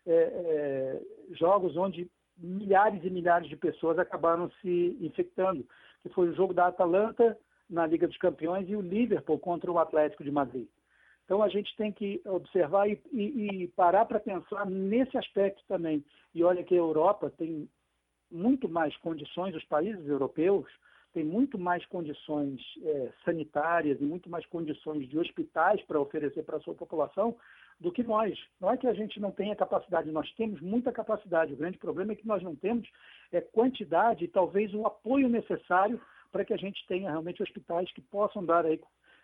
é, 0.07 0.13
é, 0.13 1.03
jogos 1.35 1.77
onde 1.79 2.11
milhares 2.37 3.03
e 3.05 3.11
milhares 3.11 3.49
de 3.49 3.57
pessoas 3.57 3.99
acabaram 3.99 4.51
se 4.61 4.99
infectando, 5.01 5.67
que 6.03 6.11
foi 6.11 6.29
o 6.29 6.35
jogo 6.35 6.53
da 6.53 6.67
Atalanta 6.67 7.39
na 7.71 7.87
Liga 7.87 8.07
dos 8.07 8.19
Campeões 8.19 8.69
e 8.69 8.77
o 8.77 8.83
Liverpool 8.83 9.39
contra 9.39 9.73
o 9.73 9.79
Atlético 9.79 10.23
de 10.23 10.31
Madrid. 10.31 10.67
Então 11.25 11.43
a 11.43 11.49
gente 11.49 11.75
tem 11.77 11.91
que 11.91 12.21
observar 12.27 12.89
e, 12.89 13.01
e, 13.13 13.63
e 13.63 13.69
parar 13.69 14.05
para 14.05 14.21
pensar 14.21 14.67
nesse 14.67 15.17
aspecto 15.17 15.63
também. 15.67 16.05
E 16.35 16.45
olha 16.45 16.63
que 16.63 16.75
a 16.75 16.79
Europa 16.79 17.33
tem 17.37 17.69
muito 18.31 18.69
mais 18.69 18.97
condições, 18.99 19.55
os 19.55 19.65
países 19.65 20.07
europeus 20.07 20.67
têm 21.15 21.25
muito 21.25 21.57
mais 21.57 21.87
condições 21.87 22.61
é, 22.83 23.13
sanitárias 23.25 24.01
e 24.01 24.05
muito 24.05 24.29
mais 24.29 24.45
condições 24.47 25.09
de 25.09 25.17
hospitais 25.17 25.81
para 25.83 26.01
oferecer 26.01 26.43
para 26.43 26.57
a 26.57 26.61
sua 26.61 26.75
população 26.75 27.37
do 27.79 27.93
que 27.93 28.03
nós. 28.03 28.37
Não 28.61 28.71
é 28.71 28.77
que 28.77 28.87
a 28.87 28.93
gente 28.93 29.21
não 29.21 29.31
tenha 29.31 29.55
capacidade, 29.55 30.11
nós 30.11 30.31
temos 30.33 30.61
muita 30.61 30.93
capacidade. 30.93 31.53
O 31.53 31.57
grande 31.57 31.79
problema 31.79 32.13
é 32.13 32.17
que 32.17 32.27
nós 32.27 32.43
não 32.43 32.57
temos 32.57 32.89
é, 33.33 33.41
quantidade 33.41 34.25
e 34.25 34.29
talvez 34.29 34.75
o 34.75 34.85
apoio 34.85 35.29
necessário 35.29 36.01
para 36.33 36.45
que 36.45 36.53
a 36.53 36.57
gente 36.57 36.85
tenha 36.89 37.11
realmente 37.11 37.43
hospitais 37.43 37.91
que 37.93 38.01
possam 38.01 38.45
dar 38.45 38.67
aí 38.67 38.81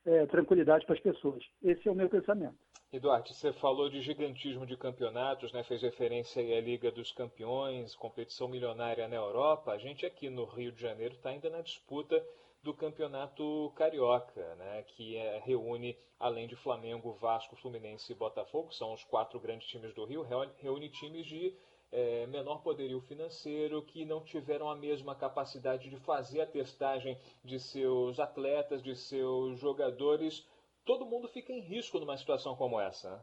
é, 0.06 0.26
tranquilidade 0.26 0.84
para 0.86 0.94
as 0.94 1.00
pessoas. 1.00 1.44
Esse 1.62 1.88
é 1.88 1.90
o 1.90 1.94
meu 1.94 2.08
pensamento. 2.08 2.56
Eduardo, 2.92 3.28
você 3.28 3.52
falou 3.52 3.88
de 3.88 4.00
gigantismo 4.02 4.66
de 4.66 4.76
campeonatos, 4.76 5.52
né? 5.52 5.62
fez 5.62 5.80
referência 5.80 6.42
à 6.42 6.60
Liga 6.60 6.90
dos 6.90 7.12
Campeões, 7.12 7.94
competição 7.94 8.48
milionária 8.48 9.06
na 9.06 9.14
Europa. 9.14 9.70
A 9.70 9.78
gente 9.78 10.04
aqui 10.04 10.28
no 10.28 10.44
Rio 10.44 10.72
de 10.72 10.80
Janeiro 10.80 11.14
está 11.14 11.30
ainda 11.30 11.48
na 11.48 11.60
disputa 11.60 12.20
do 12.62 12.74
campeonato 12.74 13.72
carioca, 13.74 14.54
né, 14.56 14.82
que 14.88 15.16
é, 15.16 15.38
reúne, 15.38 15.96
além 16.18 16.46
de 16.46 16.56
Flamengo, 16.56 17.12
Vasco, 17.14 17.56
Fluminense 17.56 18.12
e 18.12 18.14
Botafogo, 18.14 18.72
são 18.72 18.92
os 18.92 19.02
quatro 19.04 19.40
grandes 19.40 19.66
times 19.68 19.94
do 19.94 20.04
Rio, 20.04 20.26
reúne 20.58 20.90
times 20.90 21.26
de 21.26 21.54
é, 21.92 22.26
menor 22.26 22.62
poderio 22.62 23.00
financeiro, 23.00 23.82
que 23.82 24.04
não 24.04 24.22
tiveram 24.22 24.70
a 24.70 24.76
mesma 24.76 25.14
capacidade 25.14 25.90
de 25.90 25.96
fazer 25.98 26.42
a 26.42 26.46
testagem 26.46 27.18
de 27.44 27.58
seus 27.58 28.20
atletas, 28.20 28.82
de 28.82 28.94
seus 28.94 29.58
jogadores. 29.58 30.46
Todo 30.84 31.06
mundo 31.06 31.28
fica 31.28 31.52
em 31.52 31.60
risco 31.60 31.98
numa 31.98 32.16
situação 32.16 32.54
como 32.54 32.80
essa. 32.80 33.10
Né? 33.10 33.20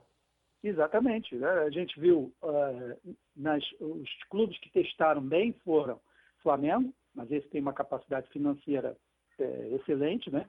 Exatamente. 0.64 1.36
Né? 1.36 1.48
A 1.48 1.70
gente 1.70 2.00
viu 2.00 2.34
uh, 2.42 3.16
nas, 3.36 3.64
os 3.80 4.24
clubes 4.30 4.60
que 4.60 4.70
testaram 4.72 5.22
bem 5.22 5.54
foram 5.64 6.00
Flamengo, 6.42 6.94
mas 7.14 7.32
esse 7.32 7.48
tem 7.48 7.62
uma 7.62 7.74
capacidade 7.74 8.30
financeira 8.30 8.98
é, 9.40 9.70
excelente, 9.76 10.32
né? 10.32 10.48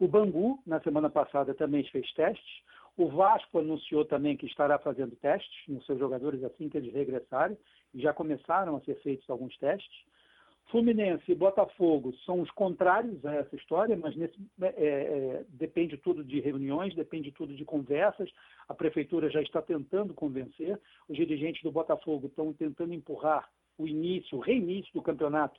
O 0.00 0.08
Bangu, 0.08 0.58
na 0.66 0.80
semana 0.80 1.10
passada, 1.10 1.54
também 1.54 1.84
fez 1.90 2.10
testes. 2.14 2.62
O 3.00 3.08
Vasco 3.08 3.58
anunciou 3.58 4.04
também 4.04 4.36
que 4.36 4.44
estará 4.44 4.78
fazendo 4.78 5.16
testes 5.16 5.66
nos 5.66 5.86
seus 5.86 5.98
jogadores 5.98 6.44
assim 6.44 6.68
que 6.68 6.76
eles 6.76 6.92
regressarem, 6.92 7.56
e 7.94 8.02
já 8.02 8.12
começaram 8.12 8.76
a 8.76 8.80
ser 8.80 8.94
feitos 8.96 9.30
alguns 9.30 9.56
testes. 9.56 10.04
Fluminense 10.66 11.24
e 11.32 11.34
Botafogo 11.34 12.12
são 12.26 12.42
os 12.42 12.50
contrários 12.50 13.24
a 13.24 13.36
essa 13.36 13.56
história, 13.56 13.96
mas 13.96 14.14
nesse, 14.16 14.38
é, 14.60 14.66
é, 14.76 15.44
depende 15.48 15.96
tudo 15.96 16.22
de 16.22 16.40
reuniões, 16.40 16.94
depende 16.94 17.32
tudo 17.32 17.56
de 17.56 17.64
conversas. 17.64 18.30
A 18.68 18.74
prefeitura 18.74 19.30
já 19.30 19.40
está 19.40 19.62
tentando 19.62 20.12
convencer, 20.12 20.78
os 21.08 21.16
dirigentes 21.16 21.62
do 21.62 21.72
Botafogo 21.72 22.26
estão 22.26 22.52
tentando 22.52 22.92
empurrar 22.92 23.48
o 23.78 23.88
início, 23.88 24.36
o 24.36 24.42
reinício 24.42 24.92
do 24.92 25.00
campeonato 25.00 25.58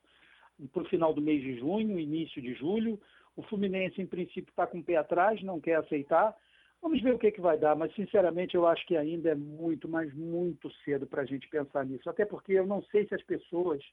para 0.72 0.84
o 0.84 0.90
final 0.90 1.12
do 1.12 1.24
mês 1.24 1.42
de 1.42 1.58
junho, 1.58 2.00
início 2.00 2.40
de 2.40 2.54
julho. 2.54 3.00
O 3.36 3.42
Fluminense, 3.42 4.00
em 4.00 4.06
princípio, 4.06 4.52
está 4.52 4.68
com 4.68 4.78
o 4.78 4.84
pé 4.84 4.98
atrás, 4.98 5.42
não 5.42 5.60
quer 5.60 5.78
aceitar. 5.78 6.38
Vamos 6.82 7.02
ver 7.02 7.14
o 7.14 7.20
que, 7.20 7.32
que 7.32 7.42
vai 7.42 7.58
dar, 7.58 7.76
mas 7.76 7.94
sinceramente 7.94 8.56
eu 8.56 8.66
acho 8.66 8.86
que 8.88 8.98
ainda 8.98 9.30
é 9.30 9.36
muito, 9.36 9.88
mas 9.88 10.12
muito 10.16 10.72
cedo 10.84 11.06
para 11.06 11.22
a 11.22 11.26
gente 11.26 11.48
pensar 11.48 11.86
nisso. 11.86 12.10
Até 12.10 12.26
porque 12.26 12.54
eu 12.54 12.66
não 12.66 12.82
sei 12.86 13.08
se 13.08 13.14
as 13.14 13.24
pessoas, 13.24 13.84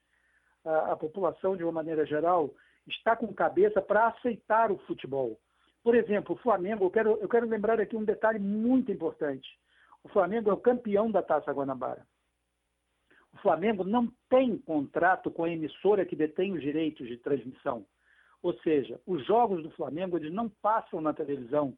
a, 0.64 0.92
a 0.92 0.96
população 0.96 1.56
de 1.56 1.62
uma 1.62 1.72
maneira 1.72 2.06
geral, 2.06 2.54
está 2.86 3.14
com 3.14 3.32
cabeça 3.34 3.82
para 3.82 4.08
aceitar 4.08 4.72
o 4.72 4.78
futebol. 4.78 5.38
Por 5.82 5.94
exemplo, 5.94 6.34
o 6.34 6.38
Flamengo, 6.38 6.84
eu 6.84 6.90
quero, 6.90 7.18
eu 7.20 7.28
quero 7.28 7.46
lembrar 7.46 7.78
aqui 7.80 7.94
um 7.94 8.04
detalhe 8.04 8.38
muito 8.38 8.90
importante. 8.90 9.48
O 10.02 10.08
Flamengo 10.08 10.50
é 10.50 10.52
o 10.52 10.60
campeão 10.60 11.10
da 11.10 11.22
Taça 11.22 11.52
Guanabara. 11.52 12.06
O 13.34 13.38
Flamengo 13.38 13.84
não 13.84 14.10
tem 14.28 14.56
contrato 14.58 15.30
com 15.30 15.44
a 15.44 15.50
emissora 15.50 16.06
que 16.06 16.16
detém 16.16 16.52
os 16.52 16.62
direitos 16.62 17.06
de 17.06 17.18
transmissão. 17.18 17.86
Ou 18.42 18.54
seja, 18.60 19.00
os 19.06 19.24
jogos 19.26 19.62
do 19.62 19.70
Flamengo 19.72 20.16
eles 20.16 20.32
não 20.32 20.48
passam 20.48 21.00
na 21.00 21.12
televisão. 21.12 21.76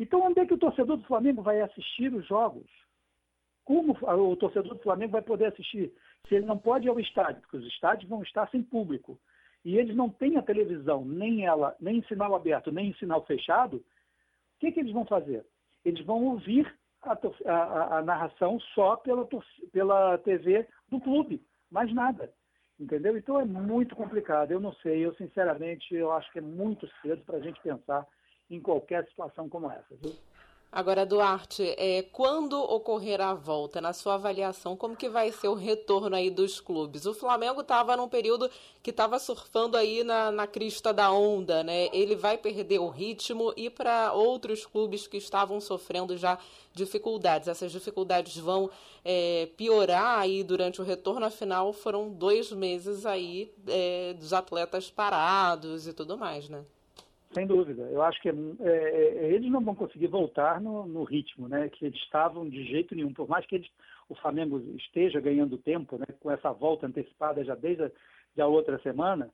Então, 0.00 0.22
onde 0.22 0.40
é 0.40 0.46
que 0.46 0.54
o 0.54 0.58
torcedor 0.58 0.96
do 0.96 1.04
Flamengo 1.04 1.42
vai 1.42 1.60
assistir 1.60 2.10
os 2.14 2.26
jogos? 2.26 2.66
Como 3.66 3.92
o 3.92 4.34
torcedor 4.34 4.74
do 4.74 4.82
Flamengo 4.82 5.12
vai 5.12 5.20
poder 5.20 5.44
assistir? 5.44 5.92
Se 6.26 6.36
ele 6.36 6.46
não 6.46 6.56
pode 6.56 6.86
ir 6.86 6.88
ao 6.88 6.98
estádio, 6.98 7.42
porque 7.42 7.58
os 7.58 7.66
estádios 7.66 8.08
vão 8.08 8.22
estar 8.22 8.48
sem 8.48 8.62
público, 8.62 9.20
e 9.62 9.76
eles 9.76 9.94
não 9.94 10.08
têm 10.08 10.38
a 10.38 10.42
televisão, 10.42 11.04
nem 11.04 11.44
ela, 11.44 11.76
nem 11.78 11.98
em 11.98 12.02
sinal 12.04 12.34
aberto, 12.34 12.72
nem 12.72 12.88
em 12.88 12.94
sinal 12.94 13.26
fechado, 13.26 13.76
o 13.76 13.84
que, 14.58 14.72
que 14.72 14.80
eles 14.80 14.92
vão 14.92 15.04
fazer? 15.04 15.44
Eles 15.84 16.02
vão 16.06 16.24
ouvir 16.24 16.74
a, 17.02 17.12
a, 17.44 17.98
a 17.98 18.02
narração 18.02 18.58
só 18.74 18.96
pela, 18.96 19.28
pela 19.70 20.16
TV 20.18 20.66
do 20.88 20.98
clube, 20.98 21.44
mais 21.70 21.92
nada. 21.92 22.32
Entendeu? 22.78 23.18
Então 23.18 23.38
é 23.38 23.44
muito 23.44 23.94
complicado. 23.94 24.50
Eu 24.50 24.60
não 24.60 24.72
sei, 24.76 25.04
eu 25.04 25.14
sinceramente 25.16 25.94
eu 25.94 26.10
acho 26.10 26.32
que 26.32 26.38
é 26.38 26.42
muito 26.42 26.88
cedo 27.02 27.22
para 27.26 27.36
a 27.36 27.40
gente 27.40 27.60
pensar 27.60 28.06
em 28.50 28.60
qualquer 28.60 29.06
situação 29.08 29.48
como 29.48 29.70
essa. 29.70 29.94
Viu? 30.02 30.12
Agora, 30.72 31.04
Duarte, 31.04 31.74
é, 31.76 32.02
quando 32.12 32.52
ocorrer 32.52 33.20
a 33.20 33.34
volta, 33.34 33.80
na 33.80 33.92
sua 33.92 34.14
avaliação, 34.14 34.76
como 34.76 34.94
que 34.94 35.08
vai 35.08 35.32
ser 35.32 35.48
o 35.48 35.54
retorno 35.54 36.14
aí 36.14 36.30
dos 36.30 36.60
clubes? 36.60 37.06
O 37.06 37.12
Flamengo 37.12 37.62
estava 37.62 37.96
num 37.96 38.08
período 38.08 38.48
que 38.80 38.90
estava 38.90 39.18
surfando 39.18 39.76
aí 39.76 40.04
na, 40.04 40.30
na 40.30 40.46
crista 40.46 40.92
da 40.92 41.10
onda, 41.10 41.64
né? 41.64 41.88
Ele 41.92 42.14
vai 42.14 42.38
perder 42.38 42.78
o 42.78 42.88
ritmo 42.88 43.52
e 43.56 43.68
para 43.68 44.12
outros 44.12 44.64
clubes 44.64 45.08
que 45.08 45.16
estavam 45.16 45.60
sofrendo 45.60 46.16
já 46.16 46.38
dificuldades. 46.72 47.48
Essas 47.48 47.72
dificuldades 47.72 48.36
vão 48.36 48.70
é, 49.04 49.48
piorar 49.56 50.20
aí 50.20 50.44
durante 50.44 50.80
o 50.80 50.84
retorno, 50.84 51.26
afinal 51.26 51.72
foram 51.72 52.08
dois 52.10 52.52
meses 52.52 53.04
aí 53.04 53.52
é, 53.66 54.14
dos 54.14 54.32
atletas 54.32 54.88
parados 54.88 55.88
e 55.88 55.92
tudo 55.92 56.16
mais, 56.16 56.48
né? 56.48 56.64
Sem 57.32 57.46
dúvida. 57.46 57.82
Eu 57.82 58.02
acho 58.02 58.20
que 58.20 58.28
é, 58.28 58.32
é, 58.32 58.68
é, 58.68 59.32
eles 59.32 59.50
não 59.50 59.60
vão 59.60 59.74
conseguir 59.74 60.08
voltar 60.08 60.60
no, 60.60 60.84
no, 60.84 61.04
ritmo 61.04 61.48
né, 61.48 61.68
que 61.68 61.86
eles 61.86 62.00
estavam 62.00 62.48
de 62.48 62.64
jeito 62.64 62.94
nenhum. 62.94 63.14
Por 63.14 63.28
mais 63.28 63.46
que 63.46 63.54
eles, 63.54 63.70
o 64.08 64.16
Flamengo 64.16 64.58
esteja 64.76 65.20
ganhando 65.20 65.56
tempo 65.56 65.96
né, 65.96 66.06
com 66.18 66.30
essa 66.30 66.52
volta 66.52 66.86
antecipada 66.86 67.44
já 67.44 67.54
desde 67.54 67.92
a 68.36 68.46
outra 68.46 68.80
semana, 68.80 69.30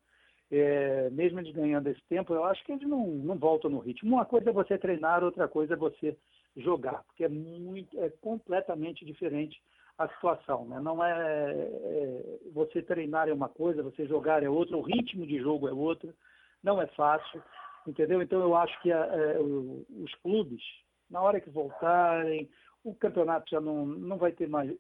é, 0.51 1.09
mesmo 1.11 1.41
eles 1.41 1.55
ganhando 1.55 1.89
esse 1.89 2.03
tempo, 2.03 2.35
eu 2.35 2.45
acho 2.45 2.63
que 2.65 2.73
eles 2.73 2.87
não, 2.87 3.07
não 3.07 3.37
voltam 3.37 3.71
no 3.71 3.79
ritmo. 3.79 4.15
Uma 4.15 4.27
coisa 4.27 4.51
é 4.51 4.53
você 4.53 4.77
treinar, 4.77 5.25
outra 5.25 5.49
coisa 5.49 5.73
é 5.73 5.77
você 5.77 6.15
jogar, 6.55 7.03
porque 7.05 7.25
é, 7.25 7.29
muito, 7.31 7.99
é 7.99 8.11
completamente 8.21 9.07
diferente 9.07 9.59
a 9.97 10.07
situação. 10.09 10.67
Né? 10.67 10.79
Não 10.81 11.03
é, 11.03 11.13
é, 11.13 12.39
você 12.53 12.83
treinar 12.83 13.27
é 13.27 13.33
uma 13.33 13.49
coisa, 13.49 13.83
você 13.83 14.07
jogar 14.07 14.43
é 14.43 14.51
outra, 14.51 14.77
o 14.77 14.83
ritmo 14.83 15.27
de 15.27 15.39
jogo 15.39 15.67
é 15.67 15.73
outro, 15.73 16.13
não 16.63 16.81
é 16.81 16.87
fácil 16.89 17.43
entendeu? 17.87 18.23
Então 18.23 18.41
eu 18.41 18.57
acho 18.57 18.81
que 18.83 18.93
a, 18.93 19.05
a, 19.05 19.17
é, 19.17 19.39
os 19.39 20.15
clubes, 20.23 20.63
na 21.11 21.21
hora 21.21 21.41
que 21.41 21.51
voltarem, 21.51 22.49
o 22.85 22.95
campeonato 22.95 23.51
já 23.51 23.61
não, 23.61 23.85
não 23.87 24.17
vai 24.17 24.33
ter 24.33 24.49
mais, 24.49 24.73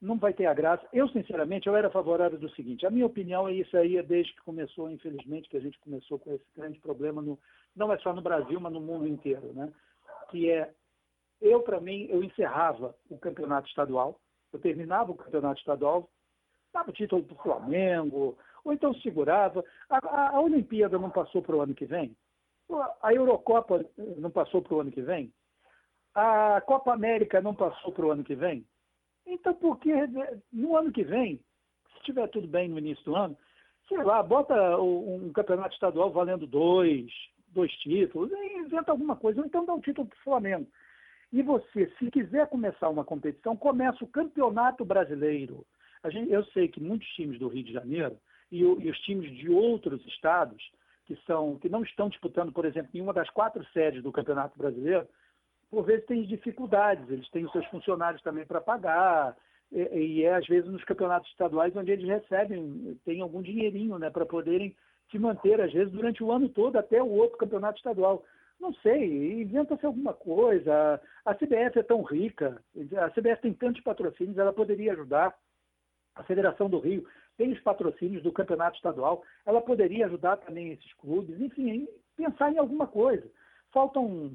não 0.00 0.18
vai 0.18 0.32
ter 0.32 0.46
a 0.46 0.54
graça. 0.54 0.86
Eu, 0.92 1.08
sinceramente, 1.08 1.66
eu 1.66 1.76
era 1.76 1.90
favorável 1.90 2.38
do 2.38 2.50
seguinte, 2.50 2.86
a 2.86 2.90
minha 2.90 3.06
opinião 3.06 3.48
é 3.48 3.52
isso 3.52 3.76
aí, 3.76 3.96
é 3.96 4.02
desde 4.02 4.34
que 4.34 4.42
começou, 4.42 4.90
infelizmente, 4.90 5.48
que 5.48 5.56
a 5.56 5.60
gente 5.60 5.78
começou 5.80 6.18
com 6.18 6.34
esse 6.34 6.44
grande 6.54 6.78
problema, 6.80 7.22
no, 7.22 7.38
não 7.74 7.92
é 7.92 7.98
só 7.98 8.12
no 8.12 8.22
Brasil, 8.22 8.60
mas 8.60 8.72
no 8.72 8.80
mundo 8.80 9.06
inteiro, 9.06 9.52
né? 9.54 9.72
Que 10.30 10.50
é, 10.50 10.70
eu, 11.40 11.62
para 11.62 11.80
mim, 11.80 12.06
eu 12.10 12.22
encerrava 12.22 12.94
o 13.08 13.18
campeonato 13.18 13.68
estadual, 13.68 14.20
eu 14.52 14.58
terminava 14.58 15.12
o 15.12 15.16
campeonato 15.16 15.58
estadual, 15.58 16.10
dava 16.72 16.90
o 16.90 16.92
título 16.92 17.22
para 17.22 17.34
o 17.34 17.42
Flamengo, 17.42 18.38
ou 18.64 18.72
então 18.72 18.92
segurava. 18.94 19.64
A, 19.88 19.96
a, 19.96 20.36
a 20.36 20.40
Olimpíada 20.40 20.98
não 20.98 21.10
passou 21.10 21.42
para 21.42 21.56
o 21.56 21.60
ano 21.60 21.74
que 21.74 21.86
vem? 21.86 22.16
A 23.02 23.14
Eurocopa 23.14 23.84
não 24.18 24.30
passou 24.30 24.60
para 24.60 24.74
o 24.74 24.80
ano 24.80 24.90
que 24.90 25.02
vem? 25.02 25.32
A 26.14 26.60
Copa 26.62 26.92
América 26.92 27.40
não 27.40 27.54
passou 27.54 27.92
para 27.92 28.06
o 28.06 28.10
ano 28.10 28.24
que 28.24 28.34
vem? 28.34 28.66
Então, 29.26 29.54
por 29.54 29.78
que 29.78 29.92
no 30.52 30.76
ano 30.76 30.92
que 30.92 31.04
vem, 31.04 31.36
se 31.92 31.98
estiver 31.98 32.28
tudo 32.28 32.46
bem 32.46 32.68
no 32.68 32.78
início 32.78 33.04
do 33.04 33.16
ano, 33.16 33.36
sei 33.88 34.02
lá, 34.02 34.22
bota 34.22 34.78
um 34.78 35.32
campeonato 35.32 35.74
estadual 35.74 36.10
valendo 36.10 36.46
dois, 36.46 37.10
dois 37.48 37.72
títulos, 37.78 38.30
inventa 38.32 38.90
alguma 38.90 39.16
coisa, 39.16 39.40
ou 39.40 39.46
então 39.46 39.64
dá 39.64 39.74
um 39.74 39.80
título 39.80 40.06
para 40.08 40.16
o 40.16 40.22
Flamengo. 40.22 40.68
E 41.32 41.42
você, 41.42 41.92
se 41.98 42.10
quiser 42.10 42.48
começar 42.48 42.88
uma 42.88 43.04
competição, 43.04 43.56
começa 43.56 44.02
o 44.04 44.08
Campeonato 44.08 44.84
Brasileiro. 44.84 45.66
Gente, 46.08 46.30
eu 46.30 46.44
sei 46.46 46.68
que 46.68 46.80
muitos 46.80 47.08
times 47.08 47.38
do 47.38 47.48
Rio 47.48 47.64
de 47.64 47.72
Janeiro 47.72 48.16
e, 48.50 48.60
e 48.60 48.90
os 48.90 48.98
times 49.00 49.36
de 49.36 49.50
outros 49.50 50.04
estados 50.06 50.62
que, 51.06 51.16
são, 51.26 51.56
que 51.56 51.68
não 51.68 51.82
estão 51.82 52.08
disputando, 52.08 52.52
por 52.52 52.64
exemplo, 52.64 52.90
em 52.92 53.00
uma 53.00 53.12
das 53.12 53.30
quatro 53.30 53.64
sedes 53.72 54.02
do 54.02 54.12
Campeonato 54.12 54.58
Brasileiro, 54.58 55.06
por 55.70 55.84
vezes 55.84 56.06
têm 56.06 56.22
dificuldades, 56.24 57.08
eles 57.10 57.28
têm 57.30 57.44
os 57.44 57.52
seus 57.52 57.66
funcionários 57.66 58.22
também 58.22 58.44
para 58.44 58.60
pagar, 58.60 59.36
e, 59.72 59.80
e, 59.80 60.24
é 60.24 60.34
às 60.34 60.46
vezes 60.46 60.70
nos 60.70 60.84
campeonatos 60.84 61.30
estaduais 61.30 61.74
onde 61.76 61.90
eles 61.90 62.06
recebem, 62.06 62.98
tem 63.04 63.20
algum 63.20 63.42
dinheirinho 63.42 63.98
né, 63.98 64.10
para 64.10 64.26
poderem 64.26 64.74
se 65.10 65.18
manter, 65.18 65.60
às 65.60 65.72
vezes, 65.72 65.92
durante 65.92 66.22
o 66.22 66.32
ano 66.32 66.48
todo, 66.48 66.76
até 66.76 67.02
o 67.02 67.08
outro 67.08 67.38
campeonato 67.38 67.78
estadual. 67.78 68.24
Não 68.58 68.72
sei, 68.74 69.42
inventa-se 69.42 69.84
alguma 69.84 70.12
coisa. 70.14 71.00
A 71.24 71.34
CBF 71.34 71.78
é 71.78 71.82
tão 71.82 72.02
rica, 72.02 72.60
a 72.96 73.10
CBF 73.10 73.42
tem 73.42 73.52
tantos 73.52 73.82
patrocínios, 73.82 74.38
ela 74.38 74.52
poderia 74.52 74.92
ajudar. 74.92 75.34
A 76.16 76.22
Federação 76.24 76.68
do 76.68 76.78
Rio 76.78 77.06
tem 77.36 77.52
os 77.52 77.60
patrocínios 77.60 78.22
do 78.22 78.32
campeonato 78.32 78.76
estadual, 78.76 79.22
ela 79.44 79.60
poderia 79.60 80.06
ajudar 80.06 80.38
também 80.38 80.72
esses 80.72 80.92
clubes, 80.94 81.38
enfim, 81.38 81.86
pensar 82.16 82.50
em 82.50 82.58
alguma 82.58 82.86
coisa. 82.86 83.30
Faltam 83.70 84.30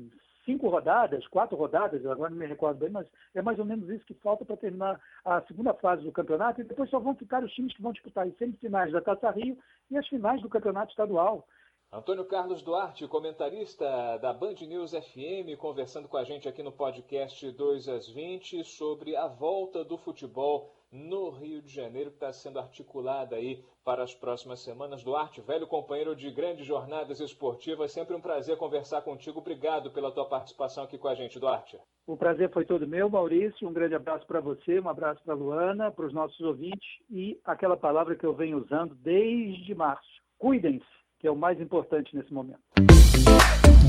cinco 0.46 0.70
rodadas, 0.70 1.28
quatro 1.28 1.58
rodadas, 1.58 2.06
agora 2.06 2.30
não 2.30 2.38
me 2.38 2.46
recordo 2.46 2.80
bem, 2.80 2.90
mas 2.90 3.08
é 3.34 3.42
mais 3.42 3.58
ou 3.60 3.66
menos 3.66 3.90
isso 3.90 4.06
que 4.06 4.14
falta 4.16 4.46
para 4.46 4.58
terminar 4.58 5.00
a 5.26 5.42
segunda 5.42 5.74
fase 5.74 6.04
do 6.04 6.12
campeonato, 6.12 6.62
e 6.62 6.64
depois 6.64 6.90
só 6.90 7.00
vão 7.00 7.16
ficar 7.16 7.44
os 7.44 7.52
times 7.54 7.76
que 7.76 7.82
vão 7.82 7.92
disputar 7.92 8.28
as 8.28 8.36
semifinais 8.38 8.92
da 8.92 9.02
Taça 9.02 9.32
Rio 9.32 9.58
e 9.90 9.98
as 9.98 10.08
finais 10.08 10.42
do 10.42 10.50
campeonato 10.50 10.92
estadual. 10.92 11.48
Antônio 11.92 12.24
Carlos 12.24 12.62
Duarte, 12.62 13.06
comentarista 13.08 14.18
da 14.20 14.32
Band 14.32 14.56
News 14.62 14.92
FM, 14.92 15.58
conversando 15.58 16.08
com 16.08 16.16
a 16.16 16.24
gente 16.24 16.48
aqui 16.48 16.64
no 16.64 16.72
podcast 16.72 17.52
2 17.52 17.90
às 17.90 18.08
20 18.08 18.64
sobre 18.64 19.16
a 19.16 19.28
volta 19.28 19.84
do 19.84 19.98
futebol 19.98 20.72
no 20.92 21.30
Rio 21.30 21.62
de 21.62 21.74
Janeiro, 21.74 22.10
que 22.10 22.18
está 22.18 22.34
sendo 22.34 22.60
articulada 22.60 23.36
aí 23.36 23.64
para 23.84 24.04
as 24.04 24.14
próximas 24.14 24.60
semanas. 24.60 25.04
Duarte, 25.04 25.42
velho 25.42 25.66
companheiro 25.66 26.16
de 26.16 26.30
grandes 26.30 26.66
jornadas 26.66 27.20
esportivas, 27.20 27.92
sempre 27.92 28.16
um 28.16 28.22
prazer 28.22 28.58
conversar 28.58 29.02
contigo. 29.02 29.40
Obrigado 29.40 29.92
pela 29.92 30.12
tua 30.12 30.26
participação 30.26 30.84
aqui 30.84 30.98
com 30.98 31.08
a 31.08 31.16
gente, 31.16 31.40
Duarte. 31.40 31.80
O 32.06 32.18
prazer 32.18 32.52
foi 32.52 32.66
todo 32.66 32.88
meu, 32.88 33.10
Maurício. 33.10 33.68
Um 33.68 33.74
grande 33.74 33.96
abraço 33.96 34.26
para 34.28 34.42
você, 34.42 34.80
um 34.80 34.90
abraço 34.90 35.22
para 35.24 35.34
a 35.34 35.38
Luana, 35.38 35.92
para 35.92 36.06
os 36.06 36.14
nossos 36.14 36.40
ouvintes 36.42 36.90
e 37.10 37.40
aquela 37.46 37.78
palavra 37.78 38.16
que 38.16 38.26
eu 38.26 38.34
venho 38.34 38.58
usando 38.58 38.94
desde 38.96 39.74
março. 39.74 40.10
Cuidem-se, 40.38 40.86
que 41.20 41.28
é 41.28 41.32
o 41.32 41.36
mais 41.36 41.62
importante 41.62 42.16
nesse 42.16 42.34
momento. 42.34 42.60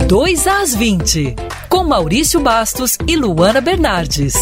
2 0.08 0.46
às 0.46 0.74
20, 0.74 1.34
com 1.70 1.84
Maurício 1.84 2.40
Bastos 2.40 2.98
e 3.08 3.16
Luana 3.16 3.60
Bernardes. 3.60 4.34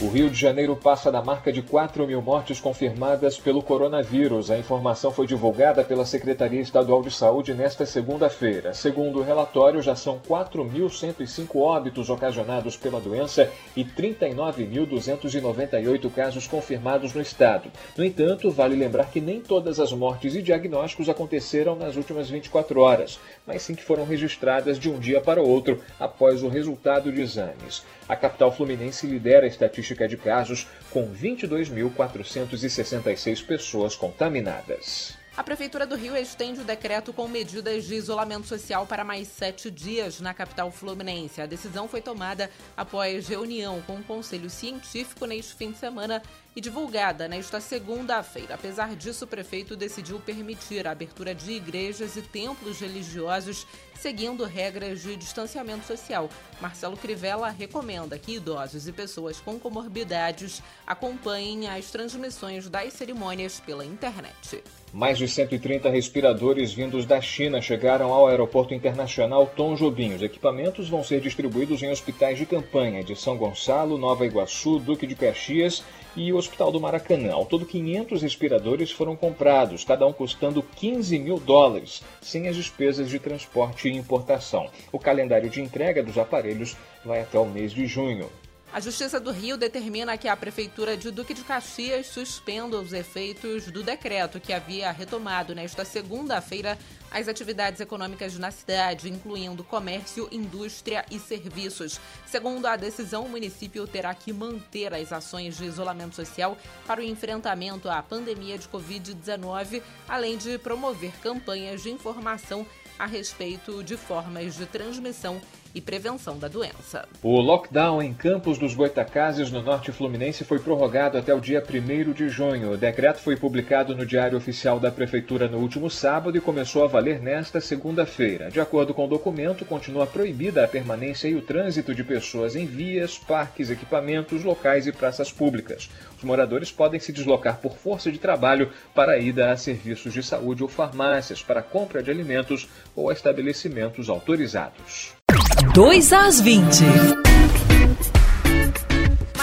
O 0.00 0.06
Rio 0.06 0.30
de 0.30 0.38
Janeiro 0.38 0.76
passa 0.76 1.10
da 1.10 1.20
marca 1.20 1.52
de 1.52 1.60
4 1.60 2.06
mil 2.06 2.22
mortes 2.22 2.60
confirmadas 2.60 3.36
pelo 3.36 3.60
coronavírus. 3.60 4.48
A 4.48 4.56
informação 4.56 5.10
foi 5.10 5.26
divulgada 5.26 5.82
pela 5.82 6.06
Secretaria 6.06 6.60
Estadual 6.60 7.02
de 7.02 7.10
Saúde 7.10 7.52
nesta 7.52 7.84
segunda-feira. 7.84 8.72
Segundo 8.72 9.18
o 9.18 9.24
relatório, 9.24 9.82
já 9.82 9.96
são 9.96 10.20
4.105 10.20 11.56
óbitos 11.56 12.08
ocasionados 12.10 12.76
pela 12.76 13.00
doença 13.00 13.50
e 13.74 13.84
39.298 13.84 16.08
casos 16.12 16.46
confirmados 16.46 17.12
no 17.12 17.20
estado. 17.20 17.68
No 17.96 18.04
entanto, 18.04 18.52
vale 18.52 18.76
lembrar 18.76 19.10
que 19.10 19.20
nem 19.20 19.40
todas 19.40 19.80
as 19.80 19.92
mortes 19.92 20.36
e 20.36 20.42
diagnósticos 20.42 21.08
aconteceram 21.08 21.74
nas 21.74 21.96
últimas 21.96 22.30
24 22.30 22.80
horas, 22.80 23.18
mas 23.44 23.62
sim 23.62 23.74
que 23.74 23.82
foram 23.82 24.04
registradas 24.04 24.78
de 24.78 24.88
um 24.88 25.00
dia 25.00 25.20
para 25.20 25.42
outro 25.42 25.80
após 25.98 26.44
o 26.44 26.48
resultado 26.48 27.10
de 27.10 27.20
exames. 27.20 27.82
A 28.08 28.14
capital 28.14 28.52
fluminense 28.52 29.04
lidera 29.04 29.44
a 29.44 29.48
estatística 29.48 29.87
de 29.94 30.16
casos, 30.16 30.66
com 30.90 31.12
22.466 31.12 33.44
pessoas 33.44 33.94
contaminadas. 33.94 35.18
A 35.38 35.44
Prefeitura 35.44 35.86
do 35.86 35.94
Rio 35.94 36.16
estende 36.16 36.62
o 36.62 36.64
decreto 36.64 37.12
com 37.12 37.28
medidas 37.28 37.84
de 37.84 37.94
isolamento 37.94 38.48
social 38.48 38.88
para 38.88 39.04
mais 39.04 39.28
sete 39.28 39.70
dias 39.70 40.20
na 40.20 40.34
capital 40.34 40.68
fluminense. 40.72 41.40
A 41.40 41.46
decisão 41.46 41.86
foi 41.86 42.00
tomada 42.00 42.50
após 42.76 43.28
reunião 43.28 43.80
com 43.82 44.00
o 44.00 44.02
Conselho 44.02 44.50
Científico 44.50 45.26
neste 45.26 45.54
fim 45.54 45.70
de 45.70 45.78
semana 45.78 46.20
e 46.58 46.60
divulgada 46.60 47.28
nesta 47.28 47.60
segunda-feira. 47.60 48.56
Apesar 48.56 48.96
disso, 48.96 49.24
o 49.24 49.28
prefeito 49.28 49.76
decidiu 49.76 50.18
permitir 50.18 50.88
a 50.88 50.90
abertura 50.90 51.32
de 51.32 51.52
igrejas 51.52 52.16
e 52.16 52.22
templos 52.22 52.80
religiosos 52.80 53.64
seguindo 53.94 54.44
regras 54.44 55.00
de 55.00 55.14
distanciamento 55.14 55.86
social. 55.86 56.28
Marcelo 56.60 56.96
Crivella 56.96 57.48
recomenda 57.48 58.18
que 58.18 58.34
idosos 58.34 58.88
e 58.88 58.92
pessoas 58.92 59.40
com 59.40 59.56
comorbidades 59.58 60.60
acompanhem 60.84 61.68
as 61.68 61.92
transmissões 61.92 62.68
das 62.68 62.92
cerimônias 62.92 63.60
pela 63.60 63.84
internet. 63.84 64.62
Mais 64.92 65.18
de 65.18 65.28
130 65.28 65.88
respiradores 65.90 66.72
vindos 66.72 67.04
da 67.04 67.20
China 67.20 67.60
chegaram 67.60 68.12
ao 68.12 68.26
Aeroporto 68.26 68.74
Internacional 68.74 69.46
Tom 69.46 69.76
Jobim. 69.76 70.14
Os 70.14 70.22
equipamentos 70.22 70.88
vão 70.88 71.04
ser 71.04 71.20
distribuídos 71.20 71.82
em 71.82 71.90
hospitais 71.90 72.38
de 72.38 72.46
campanha 72.46 73.04
de 73.04 73.14
São 73.14 73.36
Gonçalo, 73.36 73.98
Nova 73.98 74.26
Iguaçu, 74.26 74.78
Duque 74.78 75.06
de 75.06 75.14
Caxias 75.14 75.84
e 76.18 76.32
o 76.32 76.36
Hospital 76.36 76.72
do 76.72 76.80
Maracanã. 76.80 77.32
Ao 77.32 77.46
todo, 77.46 77.64
500 77.64 78.22
respiradores 78.22 78.90
foram 78.90 79.14
comprados, 79.14 79.84
cada 79.84 80.04
um 80.04 80.12
custando 80.12 80.60
15 80.62 81.16
mil 81.16 81.38
dólares, 81.38 82.02
sem 82.20 82.48
as 82.48 82.56
despesas 82.56 83.08
de 83.08 83.20
transporte 83.20 83.88
e 83.88 83.96
importação. 83.96 84.68
O 84.90 84.98
calendário 84.98 85.48
de 85.48 85.62
entrega 85.62 86.02
dos 86.02 86.18
aparelhos 86.18 86.76
vai 87.04 87.20
até 87.20 87.38
o 87.38 87.46
mês 87.46 87.72
de 87.72 87.86
junho. 87.86 88.28
A 88.70 88.80
Justiça 88.80 89.18
do 89.18 89.32
Rio 89.32 89.56
determina 89.56 90.18
que 90.18 90.28
a 90.28 90.36
Prefeitura 90.36 90.94
de 90.94 91.10
Duque 91.10 91.32
de 91.32 91.42
Caxias 91.42 92.06
suspenda 92.08 92.78
os 92.78 92.92
efeitos 92.92 93.70
do 93.70 93.82
decreto 93.82 94.38
que 94.38 94.52
havia 94.52 94.92
retomado 94.92 95.54
nesta 95.54 95.86
segunda-feira 95.86 96.78
as 97.10 97.28
atividades 97.28 97.80
econômicas 97.80 98.36
na 98.36 98.50
cidade, 98.50 99.08
incluindo 99.08 99.64
comércio, 99.64 100.28
indústria 100.30 101.06
e 101.10 101.18
serviços. 101.18 101.98
Segundo 102.26 102.66
a 102.66 102.76
decisão, 102.76 103.24
o 103.24 103.28
município 103.30 103.86
terá 103.86 104.14
que 104.14 104.34
manter 104.34 104.92
as 104.92 105.14
ações 105.14 105.56
de 105.56 105.64
isolamento 105.64 106.14
social 106.14 106.56
para 106.86 107.00
o 107.00 107.04
enfrentamento 107.04 107.88
à 107.88 108.02
pandemia 108.02 108.58
de 108.58 108.68
Covid-19, 108.68 109.82
além 110.06 110.36
de 110.36 110.58
promover 110.58 111.12
campanhas 111.22 111.82
de 111.82 111.90
informação 111.90 112.66
a 112.98 113.06
respeito 113.06 113.82
de 113.82 113.96
formas 113.96 114.56
de 114.56 114.66
transmissão 114.66 115.40
e 115.74 115.80
prevenção 115.80 116.38
da 116.38 116.48
doença. 116.48 117.06
O 117.22 117.40
lockdown 117.40 118.02
em 118.02 118.12
Campos 118.12 118.58
dos 118.58 118.74
Goitacazes, 118.74 119.50
no 119.50 119.62
norte 119.62 119.92
fluminense, 119.92 120.44
foi 120.44 120.58
prorrogado 120.58 121.18
até 121.18 121.34
o 121.34 121.40
dia 121.40 121.62
1 121.62 122.12
de 122.12 122.28
junho. 122.28 122.72
O 122.72 122.76
decreto 122.76 123.20
foi 123.20 123.36
publicado 123.36 123.94
no 123.94 124.06
Diário 124.06 124.38
Oficial 124.38 124.80
da 124.80 124.90
Prefeitura 124.90 125.48
no 125.48 125.58
último 125.58 125.90
sábado 125.90 126.36
e 126.36 126.40
começou 126.40 126.84
a 126.84 126.88
valer 126.88 127.20
nesta 127.20 127.60
segunda-feira. 127.60 128.50
De 128.50 128.60
acordo 128.60 128.94
com 128.94 129.04
o 129.04 129.08
documento, 129.08 129.64
continua 129.64 130.06
proibida 130.06 130.64
a 130.64 130.68
permanência 130.68 131.28
e 131.28 131.34
o 131.34 131.42
trânsito 131.42 131.94
de 131.94 132.04
pessoas 132.04 132.56
em 132.56 132.66
vias, 132.66 133.18
parques, 133.18 133.70
equipamentos, 133.70 134.44
locais 134.44 134.86
e 134.86 134.92
praças 134.92 135.32
públicas. 135.32 135.90
Os 136.16 136.24
moradores 136.24 136.72
podem 136.72 136.98
se 136.98 137.12
deslocar 137.12 137.58
por 137.58 137.76
força 137.76 138.10
de 138.10 138.18
trabalho 138.18 138.70
para 138.94 139.12
a 139.12 139.18
ida 139.18 139.52
a 139.52 139.56
serviços 139.56 140.12
de 140.12 140.22
saúde 140.22 140.62
ou 140.62 140.68
farmácias, 140.68 141.42
para 141.42 141.62
compra 141.62 142.02
de 142.02 142.10
alimentos 142.10 142.68
ou 142.94 143.10
a 143.10 143.12
estabelecimentos 143.12 144.08
autorizados. 144.08 145.14
2 145.62 146.12
às 146.12 146.40
20. 146.40 147.27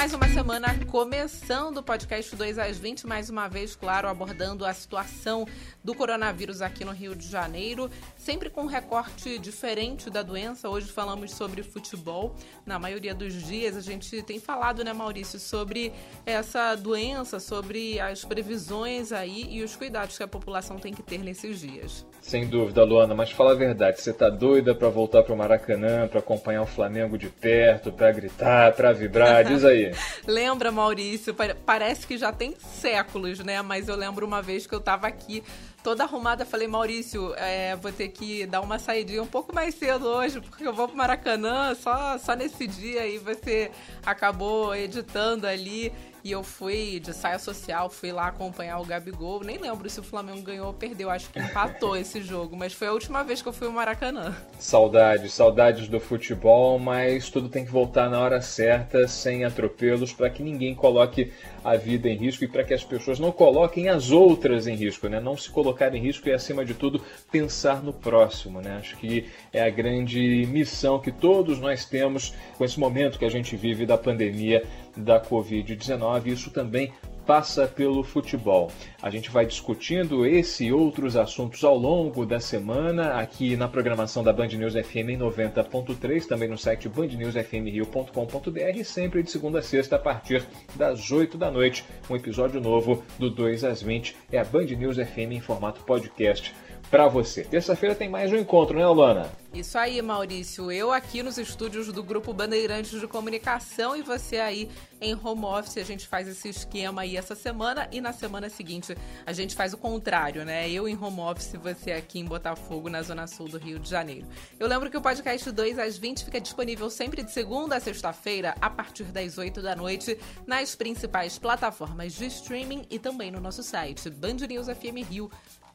Mais 0.05 0.13
uma 0.13 0.27
semana 0.27 0.67
começando 0.85 1.77
o 1.77 1.83
podcast 1.83 2.35
2 2.35 2.59
às 2.59 2.77
20, 2.77 3.07
mais 3.07 3.27
uma 3.31 3.47
vez, 3.47 3.75
claro, 3.75 4.07
abordando 4.07 4.63
a 4.63 4.71
situação 4.71 5.47
do 5.83 5.95
coronavírus 5.95 6.61
aqui 6.61 6.85
no 6.85 6.91
Rio 6.91 7.15
de 7.15 7.27
Janeiro, 7.27 7.89
sempre 8.15 8.51
com 8.51 8.61
um 8.61 8.67
recorte 8.67 9.39
diferente 9.39 10.07
da 10.11 10.21
doença. 10.21 10.69
Hoje 10.69 10.91
falamos 10.91 11.31
sobre 11.31 11.63
futebol. 11.63 12.35
Na 12.67 12.77
maioria 12.77 13.15
dos 13.15 13.33
dias 13.33 13.75
a 13.75 13.81
gente 13.81 14.21
tem 14.21 14.39
falado, 14.39 14.83
né, 14.83 14.93
Maurício, 14.93 15.39
sobre 15.39 15.91
essa 16.23 16.75
doença, 16.75 17.39
sobre 17.39 17.99
as 17.99 18.23
previsões 18.23 19.11
aí 19.11 19.47
e 19.49 19.63
os 19.63 19.75
cuidados 19.75 20.15
que 20.15 20.23
a 20.23 20.27
população 20.27 20.77
tem 20.77 20.93
que 20.93 21.01
ter 21.01 21.17
nesses 21.17 21.59
dias. 21.59 22.05
Sem 22.21 22.45
dúvida, 22.45 22.83
Luana, 22.83 23.15
mas 23.15 23.31
fala 23.31 23.53
a 23.53 23.55
verdade, 23.55 24.01
você 24.01 24.13
tá 24.13 24.29
doida 24.29 24.75
para 24.75 24.89
voltar 24.89 25.23
pro 25.23 25.35
Maracanã, 25.35 26.07
para 26.07 26.19
acompanhar 26.19 26.61
o 26.61 26.67
Flamengo 26.67 27.17
de 27.17 27.27
perto, 27.27 27.91
para 27.91 28.11
gritar, 28.11 28.71
para 28.73 28.93
vibrar? 28.93 29.43
Diz 29.43 29.65
aí. 29.65 29.94
Lembra, 30.25 30.71
Maurício? 30.71 31.35
Parece 31.65 32.05
que 32.05 32.17
já 32.17 32.31
tem 32.31 32.55
séculos, 32.59 33.39
né? 33.39 33.61
Mas 33.61 33.87
eu 33.87 33.95
lembro 33.95 34.25
uma 34.25 34.41
vez 34.41 34.65
que 34.67 34.73
eu 34.73 34.79
tava 34.79 35.07
aqui 35.07 35.43
toda 35.83 36.03
arrumada, 36.03 36.45
falei, 36.45 36.67
Maurício, 36.67 37.35
é, 37.37 37.75
vou 37.75 37.91
ter 37.91 38.07
que 38.07 38.47
dar 38.47 38.61
uma 38.61 38.79
saidinha 38.79 39.21
um 39.21 39.27
pouco 39.27 39.53
mais 39.53 39.75
cedo 39.75 40.07
hoje, 40.07 40.41
porque 40.41 40.67
eu 40.67 40.73
vou 40.73 40.87
pro 40.87 40.97
Maracanã 40.97 41.75
só, 41.75 42.17
só 42.17 42.35
nesse 42.35 42.65
dia 42.65 43.05
e 43.05 43.19
você 43.19 43.69
acabou 44.03 44.75
editando 44.75 45.45
ali. 45.45 45.93
E 46.25 46.31
eu 46.31 46.41
fui 46.41 46.99
de 46.99 47.13
saia 47.13 47.37
social, 47.37 47.87
fui 47.87 48.11
lá 48.11 48.29
acompanhar 48.29 48.79
o 48.79 48.83
Gabigol. 48.83 49.43
Nem 49.43 49.59
lembro 49.59 49.87
se 49.87 49.99
o 49.99 50.03
Flamengo 50.03 50.41
ganhou 50.41 50.65
ou 50.65 50.73
perdeu, 50.73 51.11
acho 51.11 51.29
que 51.29 51.37
empatou 51.37 51.93
esse 51.95 52.19
jogo, 52.19 52.57
mas 52.57 52.73
foi 52.73 52.87
a 52.87 52.93
última 52.93 53.23
vez 53.23 53.43
que 53.43 53.47
eu 53.47 53.53
fui 53.53 53.67
ao 53.67 53.73
Maracanã. 53.73 54.35
Saudades, 54.57 55.33
saudades 55.33 55.87
do 55.87 55.99
futebol, 55.99 56.79
mas 56.79 57.29
tudo 57.29 57.47
tem 57.47 57.63
que 57.63 57.71
voltar 57.71 58.09
na 58.09 58.19
hora 58.19 58.41
certa, 58.41 59.07
sem 59.07 59.45
atropelos, 59.45 60.13
para 60.13 60.27
que 60.31 60.41
ninguém 60.41 60.73
coloque 60.73 61.31
a 61.63 61.75
vida 61.75 62.09
em 62.09 62.17
risco 62.17 62.43
e 62.43 62.47
para 62.47 62.63
que 62.63 62.73
as 62.73 62.83
pessoas 62.83 63.19
não 63.19 63.31
coloquem 63.31 63.87
as 63.87 64.09
outras 64.09 64.65
em 64.65 64.73
risco, 64.73 65.07
né? 65.07 65.19
Não 65.19 65.37
se 65.37 65.51
colocar 65.51 65.93
em 65.93 66.01
risco 66.01 66.27
e, 66.27 66.33
acima 66.33 66.65
de 66.65 66.73
tudo, 66.73 67.03
pensar 67.31 67.83
no 67.83 67.93
próximo, 67.93 68.61
né? 68.61 68.77
Acho 68.79 68.97
que 68.97 69.29
é 69.53 69.61
a 69.61 69.69
grande 69.69 70.47
missão 70.47 70.99
que 70.99 71.11
todos 71.11 71.59
nós 71.59 71.85
temos 71.85 72.33
com 72.57 72.65
esse 72.65 72.79
momento 72.79 73.19
que 73.19 73.25
a 73.25 73.29
gente 73.29 73.55
vive 73.55 73.85
da 73.85 73.95
pandemia 73.95 74.63
da 74.95 75.21
Covid-19. 75.21 76.27
Isso 76.27 76.51
também 76.51 76.93
passa 77.25 77.67
pelo 77.67 78.03
futebol. 78.03 78.71
A 79.01 79.09
gente 79.09 79.29
vai 79.29 79.45
discutindo 79.45 80.25
esse 80.25 80.65
e 80.65 80.73
outros 80.73 81.15
assuntos 81.17 81.63
ao 81.63 81.77
longo 81.77 82.25
da 82.25 82.39
semana 82.39 83.19
aqui 83.19 83.55
na 83.55 83.67
programação 83.67 84.23
da 84.23 84.31
Band 84.31 84.47
News 84.49 84.73
FM 84.73 85.09
em 85.09 85.17
90.3, 85.17 86.25
também 86.25 86.47
no 86.47 86.57
site 86.57 86.87
bandnewsfmrio.com.br, 86.87 88.83
sempre 88.83 89.23
de 89.23 89.31
segunda 89.31 89.59
a 89.59 89.63
sexta 89.63 89.95
a 89.95 89.99
partir 89.99 90.45
das 90.75 91.11
8 91.11 91.37
da 91.37 91.51
noite. 91.51 91.83
Um 92.09 92.15
episódio 92.15 92.61
novo 92.61 93.03
do 93.17 93.29
2 93.29 93.63
às 93.63 93.81
20 93.81 94.15
é 94.31 94.39
a 94.39 94.45
Band 94.45 94.65
News 94.65 94.97
FM 94.97 95.31
em 95.31 95.41
formato 95.41 95.81
podcast 95.83 96.53
para 96.89 97.07
você. 97.07 97.43
Terça-feira 97.43 97.95
tem 97.95 98.09
mais 98.09 98.31
um 98.31 98.35
encontro, 98.35 98.77
né, 98.77 98.83
Alana? 98.83 99.31
Isso 99.53 99.77
aí, 99.77 100.01
Maurício. 100.01 100.69
Eu 100.69 100.91
aqui 100.91 101.23
nos 101.23 101.37
estúdios 101.37 101.87
do 101.91 102.03
Grupo 102.03 102.33
Bandeirantes 102.33 102.99
de 102.99 103.07
Comunicação 103.07 103.95
e 103.95 104.01
você 104.01 104.37
aí 104.37 104.69
em 104.99 105.13
home 105.15 105.45
office. 105.45 105.77
A 105.77 105.83
gente 105.83 106.05
faz 106.07 106.27
esse 106.27 106.49
esquema 106.49 107.03
aí 107.03 107.15
essa 107.15 107.35
semana 107.35 107.87
e 107.89 108.01
na 108.01 108.11
semana 108.11 108.49
seguinte 108.49 108.97
a 109.25 109.31
gente 109.31 109.55
faz 109.55 109.73
o 109.73 109.77
contrário, 109.77 110.43
né? 110.43 110.69
Eu 110.69 110.89
em 110.89 110.97
home 111.01 111.21
office 111.21 111.53
você 111.53 111.93
aqui 111.93 112.19
em 112.19 112.25
Botafogo, 112.25 112.89
na 112.89 113.01
Zona 113.01 113.27
Sul 113.27 113.47
do 113.47 113.57
Rio 113.57 113.79
de 113.79 113.89
Janeiro. 113.89 114.27
Eu 114.59 114.67
lembro 114.67 114.91
que 114.91 114.97
o 114.97 115.01
podcast 115.01 115.49
2 115.49 115.79
às 115.79 115.97
20 115.97 116.25
fica 116.25 116.41
disponível 116.41 116.89
sempre 116.89 117.23
de 117.23 117.31
segunda 117.31 117.77
a 117.77 117.79
sexta-feira, 117.79 118.55
a 118.59 118.69
partir 118.69 119.05
das 119.05 119.37
8 119.37 119.61
da 119.61 119.73
noite, 119.73 120.17
nas 120.45 120.75
principais 120.75 121.39
plataformas 121.39 122.13
de 122.13 122.25
streaming 122.25 122.85
e 122.89 122.99
também 122.99 123.31
no 123.31 123.39
nosso 123.39 123.63
site, 123.63 124.09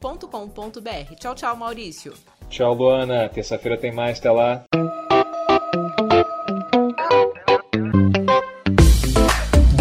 bandnewsfmrio.com.br. 0.01 1.15
Tchau, 1.19 1.35
tchau, 1.35 1.57
Maurício. 1.57 2.15
Tchau, 2.49 2.75
Luana. 2.75 3.29
Terça-feira 3.29 3.77
tem 3.77 3.93
mais. 3.93 4.19
Até 4.19 4.31
lá. 4.31 4.65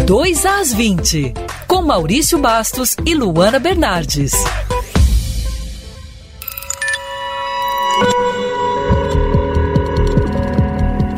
Dois 0.06 0.44
às 0.44 0.72
20, 0.74 1.34
com 1.68 1.82
Maurício 1.82 2.38
Bastos 2.38 2.96
e 3.06 3.14
Luana 3.14 3.58
Bernardes. 3.58 4.32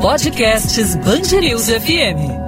Podcasts 0.01 0.97
Bangerils 0.97 1.69
FM. 1.69 2.42